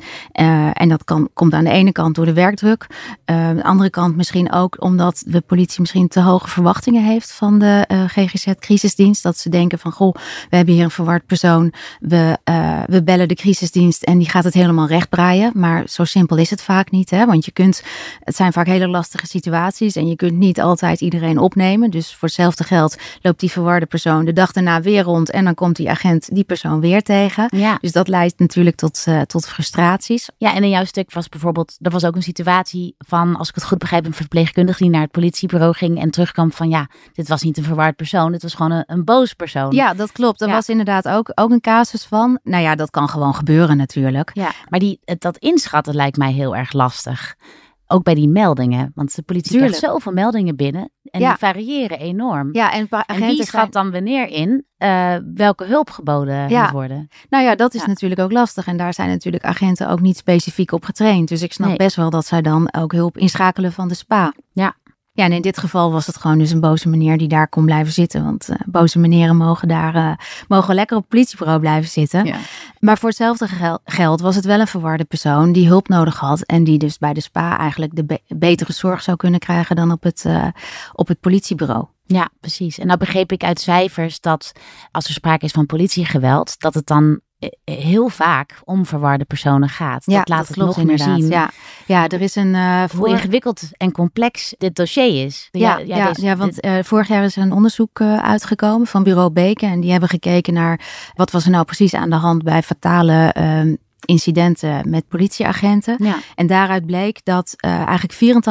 en 0.74 0.90
dat 0.90 1.04
kan, 1.04 1.30
komt 1.34 1.54
aan 1.54 1.64
de 1.64 1.72
ene 1.74 1.92
kant 1.92 2.16
door 2.16 2.26
de 2.26 2.34
werkdruk. 2.34 2.88
Uh, 3.26 3.54
aan 3.54 3.56
de 3.56 3.64
andere 3.64 3.90
kant 3.90 4.16
misschien 4.16 4.52
ook 4.52 4.82
omdat 4.84 5.24
de 5.26 5.42
politie 5.42 5.82
misschien 5.82 6.08
te 6.08 6.22
hoge 6.22 6.50
verwachtingen 6.50 7.04
heeft 7.04 7.32
van 7.32 7.60
de 7.60 7.86
uh, 7.92 8.04
GGZ-crisisdienst. 8.08 9.24
Dat 9.24 9.38
ze 9.38 9.50
denken 9.50 9.80
van, 9.80 9.92
goh, 9.92 10.16
we 10.50 10.56
hebben 10.56 10.74
hier 10.74 10.84
een 10.84 10.92
verward 10.92 11.26
persoon. 11.26 11.74
We, 12.00 12.38
uh, 12.50 12.84
we 12.86 13.04
bellen 13.04 13.28
de 13.28 13.36
crisisdienst 13.36 14.04
en 14.04 14.18
die 14.18 14.30
gaat 14.30 14.44
het 14.44 14.54
helemaal 14.54 14.88
rechtbraaien. 14.88 15.52
Maar 15.56 15.84
zo 15.88 16.04
simpel 16.04 16.38
is 16.38 16.50
het 16.50 16.62
vaak 16.62 16.92
niet. 16.92 17.10
Hè? 17.10 17.26
Want 17.26 17.46
je 17.46 17.52
kunt, 17.52 17.84
het 18.20 18.36
zijn 18.36 18.54
vaak 18.54 18.68
hele 18.68 18.88
lastige 18.88 19.28
situaties 19.28 19.96
en 19.96 20.08
je 20.08 20.16
kunt 20.16 20.38
niet 20.38 20.62
altijd 20.62 21.02
iedereen 21.02 21.38
opnemen. 21.38 21.90
Dus 21.90 22.10
voor 22.10 22.28
hetzelfde 22.28 22.64
geld 22.64 22.98
loopt 23.22 23.40
die 23.40 23.52
verwarde 23.52 23.86
persoon 23.86 24.26
de 24.26 24.34
dag 24.34 24.52
daarna 24.52 24.82
weer 24.82 25.04
rond. 25.04 25.32
En 25.32 25.44
dan 25.44 25.56
komt 25.56 25.76
die 25.76 25.90
agent 25.90 26.36
die 26.36 26.44
persoon 26.44 26.80
weer 26.80 27.02
tegen. 27.02 27.48
Ja. 27.50 27.78
Dus 27.82 27.92
dat 27.92 28.08
leidt 28.08 28.40
natuurlijk 28.40 28.76
tot, 28.76 29.06
tot 29.28 29.48
frustraties. 29.48 30.30
Ja, 30.38 30.56
en 30.56 30.64
in 30.64 30.70
jouw 30.70 30.86
stuk 30.86 31.14
was 31.14 31.30
bijvoorbeeld 31.30 31.63
er 31.82 31.92
was 31.92 32.06
ook 32.06 32.16
een 32.16 32.24
situatie 32.24 32.96
van, 32.98 33.36
als 33.36 33.50
ik 33.50 33.56
het 33.56 33.64
goed 33.64 33.78
begrijp, 33.78 34.06
een 34.06 34.14
verpleegkundige 34.14 34.84
die 34.84 34.92
naar 34.92 35.02
het 35.02 35.12
politiebureau 35.12 35.74
ging 35.74 36.00
en 36.00 36.12
terugkwam 36.12 36.52
van 36.52 36.70
ja, 36.70 36.90
dit 37.14 37.28
was 37.28 37.42
niet 37.42 37.58
een 37.58 37.64
verwaard 37.64 37.96
persoon, 37.96 38.32
dit 38.32 38.42
was 38.42 38.54
gewoon 38.54 38.72
een, 38.72 38.84
een 38.88 39.04
boos 39.04 39.34
persoon. 39.34 39.72
Ja, 39.72 39.94
dat 39.94 40.12
klopt. 40.12 40.42
Er 40.42 40.48
ja. 40.48 40.54
was 40.54 40.70
inderdaad 40.70 41.08
ook, 41.08 41.32
ook 41.36 41.52
een 41.52 41.62
casus 41.62 42.06
van. 42.06 42.40
Nou 42.44 42.64
ja, 42.64 42.76
dat 42.76 42.90
kan 42.90 43.10
gewoon 43.10 43.36
gebeuren 43.36 43.78
natuurlijk. 43.78 44.32
Ja, 44.34 44.52
maar 44.70 44.80
die, 44.80 45.00
dat 45.20 45.38
inschatten 45.38 45.96
lijkt 45.96 46.18
mij 46.18 46.32
heel 46.32 46.56
erg 46.56 46.74
lastig. 46.74 47.36
Ook 47.94 48.04
bij 48.04 48.14
die 48.14 48.28
meldingen. 48.28 48.92
Want 48.96 49.16
de 49.16 49.22
politie 49.22 49.52
Tuurlijk. 49.52 49.72
krijgt 49.72 49.94
zoveel 49.94 50.12
meldingen 50.12 50.56
binnen. 50.56 50.92
En 51.04 51.20
ja. 51.20 51.30
die 51.30 51.38
variëren 51.38 52.00
enorm. 52.00 52.50
Ja, 52.52 52.72
en, 52.72 52.88
en 52.90 53.20
wie 53.20 53.44
schat 53.46 53.72
dan 53.72 53.92
wanneer 53.92 54.28
in 54.28 54.66
uh, 54.78 55.16
welke 55.34 55.66
hulp 55.66 55.90
geboden 55.90 56.50
ja. 56.50 56.62
moet 56.62 56.72
worden? 56.72 57.08
Nou 57.30 57.44
ja, 57.44 57.56
dat 57.56 57.74
is 57.74 57.82
ja. 57.82 57.88
natuurlijk 57.88 58.22
ook 58.22 58.32
lastig. 58.32 58.68
En 58.68 58.78
daar 58.78 58.94
zijn 58.94 59.10
natuurlijk 59.10 59.44
agenten 59.44 59.90
ook 59.90 60.02
niet 60.02 60.18
specifiek 60.18 60.72
op 60.72 60.86
getraind. 60.86 61.28
Dus 61.28 61.42
ik 61.42 61.54
snap 61.54 61.68
nee. 61.68 61.78
best 61.78 61.96
wel 61.96 62.10
dat 62.10 62.26
zij 62.26 62.42
dan 62.42 62.74
ook 62.74 62.92
hulp 62.92 63.18
inschakelen 63.18 63.72
van 63.72 63.88
de 63.88 63.94
SPA. 63.94 64.34
Ja. 64.52 64.76
Ja, 65.16 65.24
en 65.24 65.32
in 65.32 65.42
dit 65.42 65.58
geval 65.58 65.92
was 65.92 66.08
het 66.08 66.18
gewoon 66.18 66.38
dus 66.38 66.52
een 66.52 66.60
boze 66.60 66.90
meneer 66.90 67.18
die 67.18 67.28
daar 67.28 67.48
kon 67.48 67.66
blijven 67.66 67.94
zitten. 67.94 68.24
Want 68.24 68.50
uh, 68.50 68.56
boze 68.66 69.00
meneren 69.00 69.36
mogen 69.36 69.68
daar 69.68 69.96
uh, 69.96 70.14
mogen 70.48 70.76
lekker 70.76 70.96
op 70.98 71.02
het 71.02 71.12
politiebureau 71.12 71.60
blijven 71.60 71.90
zitten. 71.90 72.26
Ja. 72.26 72.38
Maar 72.80 72.98
voor 72.98 73.10
hetzelfde 73.10 73.48
gel 73.48 73.80
geld 73.86 74.22
was 74.22 74.36
het 74.36 74.46
wel 74.46 74.60
een 74.60 74.68
verwarde 74.68 75.04
persoon 75.04 75.52
die 75.52 75.68
hulp 75.68 75.88
nodig 75.88 76.20
had. 76.20 76.42
En 76.42 76.64
die 76.64 76.78
dus 76.78 76.98
bij 76.98 77.14
de 77.14 77.22
SPA 77.22 77.58
eigenlijk 77.58 77.96
de 77.96 78.06
be 78.06 78.22
betere 78.28 78.74
zorg 78.74 79.02
zou 79.02 79.18
kunnen 79.18 79.40
krijgen 79.40 79.76
dan 79.76 79.92
op 79.92 80.04
het, 80.04 80.24
uh, 80.28 80.48
op 80.94 81.08
het 81.08 81.20
politiebureau. 81.20 81.86
Ja, 82.06 82.30
precies. 82.40 82.78
En 82.78 82.88
nou 82.88 83.00
begreep 83.00 83.32
ik 83.32 83.44
uit 83.44 83.60
cijfers 83.60 84.20
dat 84.20 84.52
als 84.92 85.08
er 85.08 85.14
sprake 85.14 85.46
is 85.46 85.52
van 85.52 85.66
politiegeweld, 85.66 86.60
dat 86.60 86.74
het 86.74 86.88
dan 86.88 87.20
heel 87.66 88.10
vaak 88.10 88.62
om 88.64 88.86
verwarde 88.86 89.26
personen 89.26 89.70
gaat. 89.70 90.06
Dat 90.06 90.16
ja, 90.16 90.22
laat 90.26 90.38
dat 90.38 90.48
het 90.48 90.56
klopt 90.56 90.78
nog 90.78 90.86
meer 90.86 91.00
zien. 91.00 91.28
Ja. 91.28 91.50
ja, 91.86 92.08
er 92.08 92.22
is 92.22 92.36
een 92.36 92.54
uh, 92.54 92.84
hoe 92.84 93.10
ingewikkeld 93.10 93.62
en 93.78 93.92
complex 93.92 94.56
dit 94.58 94.76
dossier 94.76 95.26
is. 95.26 95.48
Ja, 95.52 95.78
ja, 95.78 95.96
ja, 95.96 96.08
deze, 96.08 96.26
ja 96.26 96.36
want 96.36 96.66
uh, 96.66 96.74
vorig 96.82 97.08
jaar 97.08 97.24
is 97.24 97.36
er 97.36 97.42
een 97.42 97.54
onderzoek 97.54 98.00
uh, 98.00 98.24
uitgekomen 98.24 98.88
van 98.88 99.04
bureau 99.04 99.32
Beken 99.32 99.70
en 99.70 99.80
die 99.80 99.92
hebben 99.92 100.10
gekeken 100.10 100.54
naar 100.54 100.80
wat 101.16 101.32
was 101.32 101.46
er 101.46 101.52
nou 101.52 101.66
precies 101.66 101.94
aan 101.94 102.10
de 102.10 102.16
hand 102.16 102.44
bij 102.44 102.62
fatale 102.62 103.36
uh, 103.38 103.76
incidenten 104.06 104.90
met 104.90 105.08
politieagenten. 105.08 105.96
Ja. 106.04 106.18
En 106.36 106.48
daaruit 106.48 106.86
bleek 106.86 107.20
dat 107.24 107.54
uh, 107.66 107.72
eigenlijk 107.72 108.44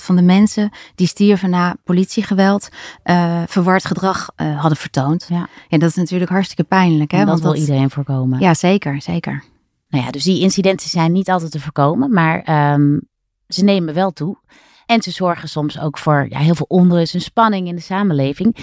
84% 0.00 0.04
van 0.04 0.16
de 0.16 0.22
mensen 0.22 0.70
die 0.94 1.06
stierven 1.06 1.50
na 1.50 1.76
politiegeweld 1.84 2.68
uh, 3.04 3.42
verward 3.46 3.84
gedrag 3.84 4.28
uh, 4.36 4.60
hadden 4.60 4.78
vertoond. 4.78 5.26
Ja. 5.28 5.48
En 5.68 5.80
dat 5.80 5.88
is 5.88 5.96
natuurlijk 5.96 6.30
hartstikke 6.30 6.64
pijnlijk. 6.64 7.10
Hè? 7.10 7.18
En 7.18 7.26
dat 7.26 7.40
Want 7.40 7.52
wil 7.52 7.62
iedereen 7.62 7.90
voorkomen. 7.90 8.40
Ja, 8.40 8.54
zeker, 8.54 9.02
zeker. 9.02 9.44
Nou 9.88 10.04
ja, 10.04 10.10
dus 10.10 10.24
die 10.24 10.40
incidenten 10.40 10.88
zijn 10.88 11.12
niet 11.12 11.30
altijd 11.30 11.50
te 11.50 11.60
voorkomen, 11.60 12.12
maar 12.12 12.72
um, 12.72 13.00
ze 13.48 13.64
nemen 13.64 13.94
wel 13.94 14.10
toe. 14.10 14.36
En 14.86 15.02
ze 15.02 15.10
zorgen 15.10 15.48
soms 15.48 15.80
ook 15.80 15.98
voor 15.98 16.26
ja, 16.28 16.38
heel 16.38 16.54
veel 16.54 16.66
onrust 16.68 17.14
en 17.14 17.20
spanning 17.20 17.68
in 17.68 17.74
de 17.74 17.80
samenleving. 17.80 18.56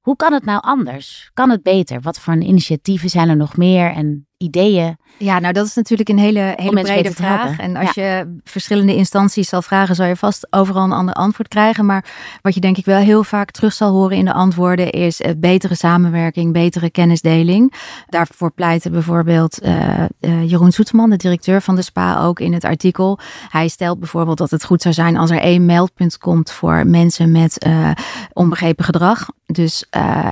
Hoe 0.00 0.16
kan 0.16 0.32
het 0.32 0.44
nou 0.44 0.60
anders? 0.62 1.30
Kan 1.34 1.50
het 1.50 1.62
beter? 1.62 2.00
Wat 2.00 2.20
voor 2.20 2.36
initiatieven 2.36 3.10
zijn 3.10 3.28
er 3.28 3.36
nog 3.36 3.56
meer? 3.56 3.90
En 3.90 4.27
ideeën? 4.38 4.96
Ja, 5.18 5.38
nou 5.38 5.52
dat 5.52 5.66
is 5.66 5.74
natuurlijk 5.74 6.08
een 6.08 6.18
hele, 6.18 6.52
hele 6.56 6.82
brede 6.82 7.12
vraag. 7.12 7.58
En 7.58 7.76
als 7.76 7.90
je 7.90 8.38
verschillende 8.44 8.94
instanties 8.94 9.48
zal 9.48 9.62
vragen, 9.62 9.94
zal 9.94 10.06
je 10.06 10.16
vast 10.16 10.46
overal 10.50 10.84
een 10.84 10.92
ander 10.92 11.14
antwoord 11.14 11.48
krijgen. 11.48 11.86
Maar 11.86 12.04
wat 12.42 12.54
je 12.54 12.60
denk 12.60 12.76
ik 12.76 12.84
wel 12.84 12.98
heel 12.98 13.24
vaak 13.24 13.50
terug 13.50 13.72
zal 13.72 13.92
horen 13.92 14.16
in 14.16 14.24
de 14.24 14.32
antwoorden 14.32 14.90
is 14.90 15.20
uh, 15.20 15.30
betere 15.36 15.74
samenwerking, 15.74 16.52
betere 16.52 16.90
kennisdeling. 16.90 17.72
Daarvoor 18.08 18.50
pleitte 18.50 18.90
bijvoorbeeld 18.90 19.62
uh, 19.62 20.04
uh, 20.20 20.50
Jeroen 20.50 20.72
Soeteman, 20.72 21.10
de 21.10 21.16
directeur 21.16 21.62
van 21.62 21.76
de 21.76 21.82
SPA, 21.82 22.24
ook 22.24 22.40
in 22.40 22.52
het 22.52 22.64
artikel. 22.64 23.18
Hij 23.48 23.68
stelt 23.68 23.98
bijvoorbeeld 23.98 24.38
dat 24.38 24.50
het 24.50 24.64
goed 24.64 24.82
zou 24.82 24.94
zijn 24.94 25.16
als 25.16 25.30
er 25.30 25.40
één 25.40 25.66
meldpunt 25.66 26.18
komt 26.18 26.50
voor 26.50 26.86
mensen 26.86 27.32
met 27.32 27.66
onbegrepen 28.32 28.84
gedrag. 28.84 29.26
Dus, 29.46 29.84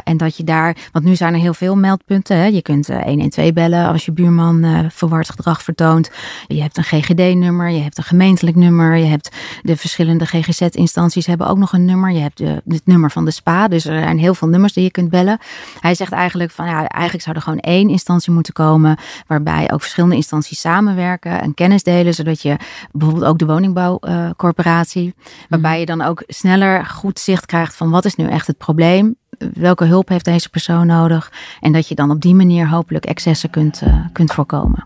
en 0.05 0.17
dat 0.17 0.37
je 0.37 0.45
daar, 0.45 0.77
want 0.93 1.05
nu 1.05 1.17
zijn 1.17 1.35
er 1.35 1.41
heel 1.41 1.55
veel 1.55 1.77
meldpunten. 1.77 2.37
Hè. 2.37 2.47
Je 2.47 2.63
kunt 2.63 2.87
112 2.87 3.53
bellen 3.53 3.89
als 3.97 4.05
je 4.05 4.13
buurman 4.13 4.65
uh, 4.65 4.79
verward 4.89 5.31
gedrag 5.31 5.63
vertoont. 5.63 6.11
Je 6.47 6.63
hebt 6.63 6.77
een 6.77 6.85
GGD-nummer, 6.85 7.71
je 7.71 7.81
hebt 7.81 7.99
een 7.99 8.05
gemeentelijk 8.05 8.57
nummer, 8.57 8.97
je 8.97 9.05
hebt 9.05 9.37
de 9.63 9.77
verschillende 9.77 10.27
GGZ-instanties 10.27 11.27
hebben 11.27 11.47
ook 11.47 11.59
nog 11.59 11.73
een 11.73 11.85
nummer. 11.85 12.11
Je 12.11 12.21
hebt 12.21 12.39
de, 12.39 12.63
het 12.69 12.87
nummer 12.87 13.11
van 13.11 13.25
de 13.25 13.31
SPA, 13.31 13.69
dus 13.69 13.85
er 13.85 14.03
zijn 14.03 14.19
heel 14.19 14.35
veel 14.35 14.49
nummers 14.49 14.73
die 14.73 14.83
je 14.83 14.91
kunt 14.91 15.11
bellen. 15.11 15.39
Hij 15.81 15.95
zegt 15.95 16.13
eigenlijk 16.13 16.51
van 16.51 16.67
ja, 16.67 16.87
eigenlijk 16.87 17.25
zou 17.25 17.37
er 17.37 17.43
gewoon 17.43 17.59
één 17.59 17.89
instantie 17.89 18.33
moeten 18.33 18.53
komen 18.53 18.99
waarbij 19.27 19.73
ook 19.73 19.81
verschillende 19.81 20.17
instanties 20.17 20.61
samenwerken 20.61 21.41
en 21.41 21.55
kennis 21.55 21.83
delen, 21.83 22.15
zodat 22.15 22.43
je 22.43 22.57
bijvoorbeeld 22.93 23.27
ook 23.27 23.39
de 23.39 23.47
woningbouwcorporatie, 23.47 25.15
waarbij 25.49 25.81
je 25.81 25.87
dan 25.87 26.03
ook 26.03 26.23
sneller 26.27 26.87
goed 26.87 27.19
zicht 27.19 27.47
krijgt 27.47 27.77
van 27.77 27.91
wat 27.91 28.05
is 28.05 28.15
nu 28.15 28.29
echt 28.29 28.47
het 28.47 28.59
probleem 28.59 29.17
welke 29.39 29.85
hulp 29.85 30.09
heeft 30.09 30.25
deze 30.25 30.49
persoon 30.49 30.87
nodig? 30.87 31.33
En 31.61 31.73
dat 31.73 31.89
je 31.89 31.95
dan 31.95 32.11
op 32.11 32.21
die 32.21 32.35
manier 32.35 32.69
hopelijk 32.69 33.05
excessen 33.05 33.51
kunt, 33.51 33.83
uh, 33.83 34.07
kunt 34.13 34.33
voorkomen. 34.33 34.85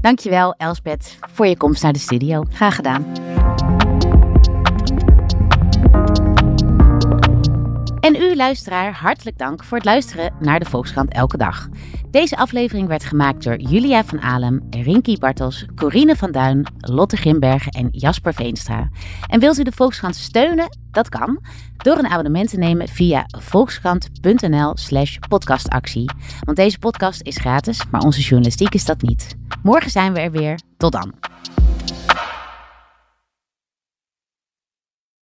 Dankjewel 0.00 0.54
Elspet 0.56 1.18
voor 1.32 1.46
je 1.46 1.56
komst 1.56 1.82
naar 1.82 1.92
de 1.92 1.98
studio. 1.98 2.44
Graag 2.50 2.74
gedaan. 2.74 3.04
Luisteraar, 8.42 8.92
hartelijk 8.92 9.38
dank 9.38 9.64
voor 9.64 9.76
het 9.76 9.86
luisteren 9.86 10.34
naar 10.40 10.58
de 10.58 10.64
Volkskrant 10.64 11.12
Elke 11.12 11.36
Dag. 11.36 11.68
Deze 12.10 12.36
aflevering 12.36 12.88
werd 12.88 13.04
gemaakt 13.04 13.44
door 13.44 13.60
Julia 13.60 14.04
van 14.04 14.20
Alem, 14.20 14.66
Rinky 14.70 15.18
Bartels, 15.18 15.66
Corine 15.74 16.16
van 16.16 16.32
Duin, 16.32 16.66
Lotte 16.78 17.16
Grimbergen 17.16 17.72
en 17.72 17.88
Jasper 17.90 18.34
Veenstra. 18.34 18.88
En 19.26 19.40
wilt 19.40 19.58
u 19.58 19.62
de 19.62 19.72
Volkskrant 19.72 20.16
steunen? 20.16 20.78
Dat 20.90 21.08
kan 21.08 21.40
door 21.76 21.98
een 21.98 22.06
abonnement 22.06 22.50
te 22.50 22.58
nemen 22.58 22.88
via 22.88 23.26
volkskrant.nl 23.38 24.76
slash 24.76 25.16
podcastactie. 25.28 26.10
Want 26.40 26.56
deze 26.56 26.78
podcast 26.78 27.22
is 27.22 27.36
gratis, 27.36 27.80
maar 27.90 28.00
onze 28.00 28.20
journalistiek 28.20 28.74
is 28.74 28.84
dat 28.84 29.02
niet. 29.02 29.36
Morgen 29.62 29.90
zijn 29.90 30.12
we 30.12 30.20
er 30.20 30.30
weer. 30.30 30.60
Tot 30.76 30.92
dan. 30.92 31.12